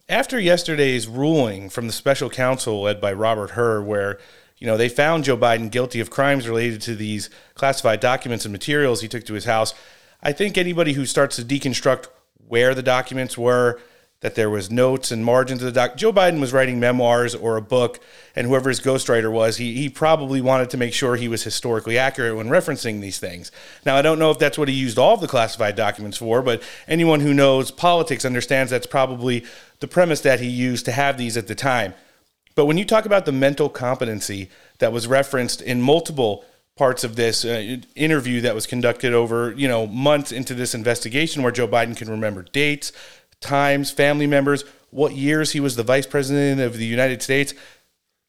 [0.07, 4.19] after yesterday's ruling from the special counsel led by Robert Hur, where
[4.59, 8.51] you know, they found Joe Biden guilty of crimes related to these classified documents and
[8.51, 9.73] materials he took to his house.
[10.21, 12.07] I think anybody who starts to deconstruct
[12.47, 13.79] where the documents were,
[14.21, 15.95] that there was notes and margins of the doc.
[15.95, 18.01] Joe Biden was writing memoirs or a book,
[18.35, 21.97] and whoever his ghostwriter was, he, he probably wanted to make sure he was historically
[21.97, 23.49] accurate when referencing these things.
[23.85, 26.41] Now, I don't know if that's what he used all of the classified documents for,
[26.41, 29.45] but anyone who knows politics understands that's probably
[29.79, 31.93] the premise that he used to have these at the time.
[32.55, 34.49] But when you talk about the mental competency
[34.79, 36.43] that was referenced in multiple
[36.75, 41.43] parts of this uh, interview that was conducted over, you know, months into this investigation
[41.43, 42.91] where Joe Biden can remember dates,
[43.41, 47.53] times, family members, what years he was the vice president of the United States.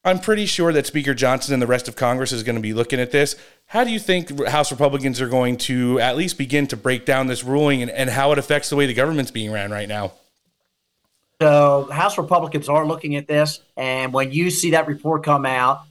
[0.05, 2.73] I'm pretty sure that Speaker Johnson and the rest of Congress is going to be
[2.73, 3.37] looking at this.
[3.67, 7.27] How do you think House Republicans are going to at least begin to break down
[7.27, 10.13] this ruling and, and how it affects the way the government's being ran right now?
[11.41, 15.83] So House Republicans are looking at this, and when you see that report come out,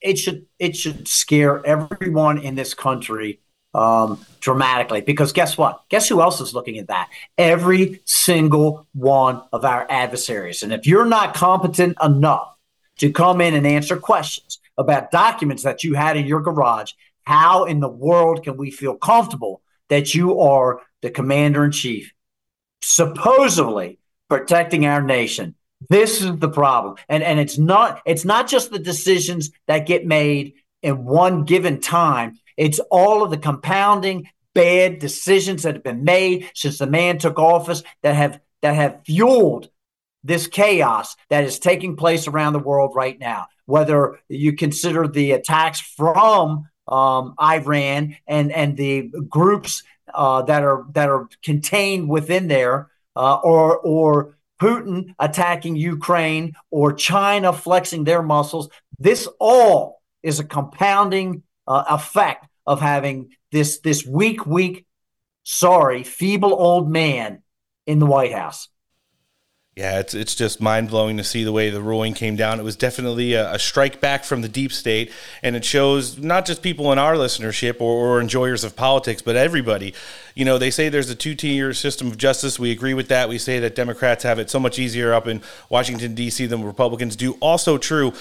[0.00, 3.40] it should it should scare everyone in this country
[3.74, 5.02] um, dramatically.
[5.02, 5.82] Because guess what?
[5.90, 7.10] Guess who else is looking at that?
[7.36, 10.62] Every single one of our adversaries.
[10.62, 12.56] And if you're not competent enough
[12.98, 16.92] to come in and answer questions about documents that you had in your garage,
[17.24, 22.12] how in the world can we feel comfortable that you are the commander in chief?
[22.80, 23.98] Supposedly
[24.28, 25.54] protecting our nation.
[25.88, 26.96] This is the problem.
[27.08, 31.80] And and it's not it's not just the decisions that get made in one given
[31.80, 32.38] time.
[32.56, 37.38] It's all of the compounding bad decisions that have been made since the man took
[37.38, 39.68] office that have that have fueled
[40.22, 43.46] this chaos that is taking place around the world right now.
[43.66, 49.82] Whether you consider the attacks from um, Iran and and the groups
[50.14, 56.92] uh, that are that are contained within there, uh, or or Putin attacking Ukraine or
[56.92, 58.68] China flexing their muscles.
[58.98, 64.86] This all is a compounding uh, effect of having this this weak, weak,
[65.42, 67.42] sorry, feeble old man
[67.86, 68.68] in the White House.
[69.76, 72.60] Yeah, it's it's just mind blowing to see the way the ruling came down.
[72.60, 75.10] It was definitely a, a, strike back from the deep state,
[75.42, 79.34] and it shows not just people in our listenership or, or enjoyers of politics, but
[79.34, 79.92] everybody.
[80.36, 82.56] You know, they say there's a two tier system of justice.
[82.56, 83.28] We agree with that.
[83.28, 86.46] We say that Democrats have it so much easier up in Washington D.C.
[86.46, 87.32] than Republicans do.
[87.40, 88.12] Also true.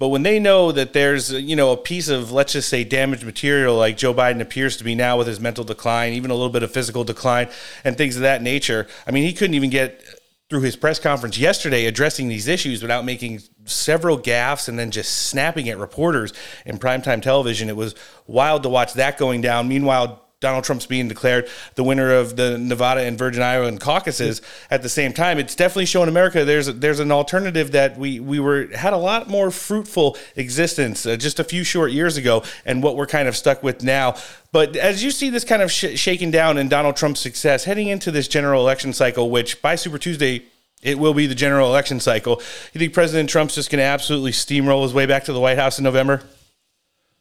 [0.00, 3.22] But when they know that there's, you know, a piece of, let's just say, damaged
[3.22, 6.48] material like Joe Biden appears to be now with his mental decline, even a little
[6.48, 7.48] bit of physical decline
[7.84, 10.02] and things of that nature, I mean, he couldn't even get
[10.50, 15.28] through his press conference yesterday addressing these issues without making several gaffes and then just
[15.28, 16.32] snapping at reporters
[16.66, 17.68] in primetime television.
[17.68, 17.94] It was
[18.26, 19.68] wild to watch that going down.
[19.68, 24.40] Meanwhile, Donald Trump's being declared the winner of the Nevada and Virgin Island caucuses
[24.70, 25.38] at the same time.
[25.38, 29.28] It's definitely showing America there's there's an alternative that we we were had a lot
[29.28, 33.36] more fruitful existence uh, just a few short years ago, and what we're kind of
[33.36, 34.16] stuck with now.
[34.50, 37.88] But as you see this kind of sh- shaking down in Donald Trump's success heading
[37.88, 40.44] into this general election cycle, which by Super Tuesday
[40.82, 42.40] it will be the general election cycle.
[42.72, 45.58] You think President Trump's just going to absolutely steamroll his way back to the White
[45.58, 46.22] House in November?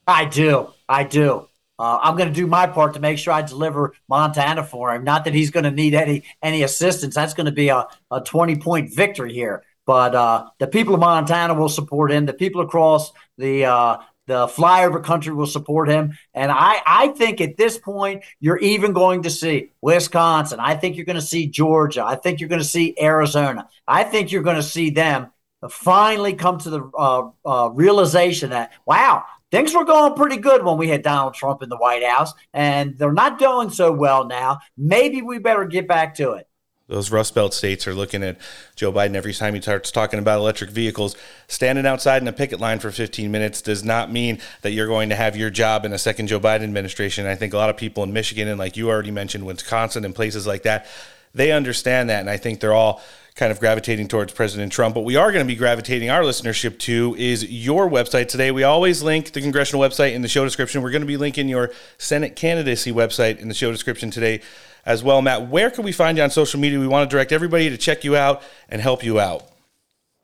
[0.07, 0.69] I do.
[0.87, 1.48] I do.
[1.79, 5.03] Uh, I'm going to do my part to make sure I deliver Montana for him.
[5.05, 7.15] Not that he's going to need any any assistance.
[7.15, 9.63] That's going to be a, a 20 point victory here.
[9.85, 12.25] But uh, the people of Montana will support him.
[12.25, 13.97] The people across the uh,
[14.27, 16.15] the flyover country will support him.
[16.35, 20.59] And I, I think at this point, you're even going to see Wisconsin.
[20.59, 22.05] I think you're going to see Georgia.
[22.05, 23.67] I think you're going to see Arizona.
[23.87, 25.31] I think you're going to see them
[25.71, 30.77] finally come to the uh, uh, realization that, wow, things were going pretty good when
[30.77, 34.59] we had Donald Trump in the White House, and they're not doing so well now.
[34.77, 36.47] Maybe we better get back to it.
[36.89, 38.37] Those Rust Belt states are looking at
[38.75, 41.15] Joe Biden every time he starts talking about electric vehicles.
[41.47, 45.09] Standing outside in a picket line for 15 minutes does not mean that you're going
[45.09, 47.27] to have your job in a second Joe Biden administration.
[47.27, 50.15] I think a lot of people in Michigan and, like you already mentioned, Wisconsin and
[50.15, 50.87] places like that,
[51.35, 52.21] they understand that.
[52.21, 53.03] And I think they're all
[53.39, 54.93] kind of gravitating towards President Trump.
[54.93, 58.51] But we are going to be gravitating our listenership to is your website today.
[58.51, 60.81] We always link the congressional website in the show description.
[60.81, 64.41] We're going to be linking your Senate candidacy website in the show description today
[64.85, 65.21] as well.
[65.21, 66.79] Matt, where can we find you on social media?
[66.79, 69.45] We want to direct everybody to check you out and help you out.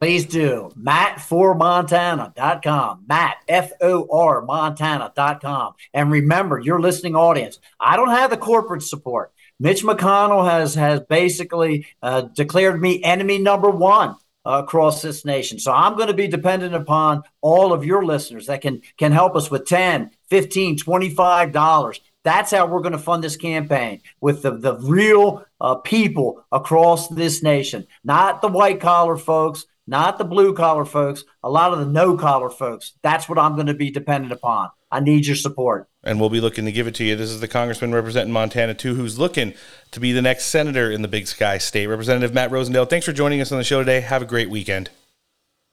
[0.01, 0.73] Please do.
[0.77, 3.05] Matt4Montana.com.
[3.07, 5.75] Matt, F O R Montana.com.
[5.93, 9.31] And remember, your listening audience, I don't have the corporate support.
[9.59, 14.15] Mitch McConnell has has basically uh, declared me enemy number one
[14.45, 15.59] uh, across this nation.
[15.59, 19.35] So I'm going to be dependent upon all of your listeners that can can help
[19.35, 21.99] us with 10, 15, 25 dollars.
[22.23, 27.07] That's how we're going to fund this campaign with the, the real uh, people across
[27.07, 31.79] this nation, not the white collar folks, not the blue collar folks, a lot of
[31.79, 32.93] the no collar folks.
[33.03, 34.71] That's what I'm going to be dependent upon.
[34.95, 35.89] I need your support.
[36.05, 37.17] And we'll be looking to give it to you.
[37.17, 39.53] This is the congressman representing Montana, too, who's looking
[39.91, 41.87] to be the next senator in the Big Sky State.
[41.87, 43.99] Representative Matt Rosendale, thanks for joining us on the show today.
[43.99, 44.89] Have a great weekend.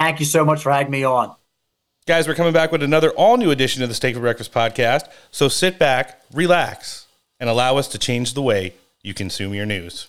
[0.00, 1.36] Thank you so much for having me on.
[2.04, 5.08] Guys, we're coming back with another all new edition of the Steak for Breakfast podcast.
[5.30, 7.06] So sit back, relax,
[7.38, 8.74] and allow us to change the way
[9.04, 10.08] you consume your news.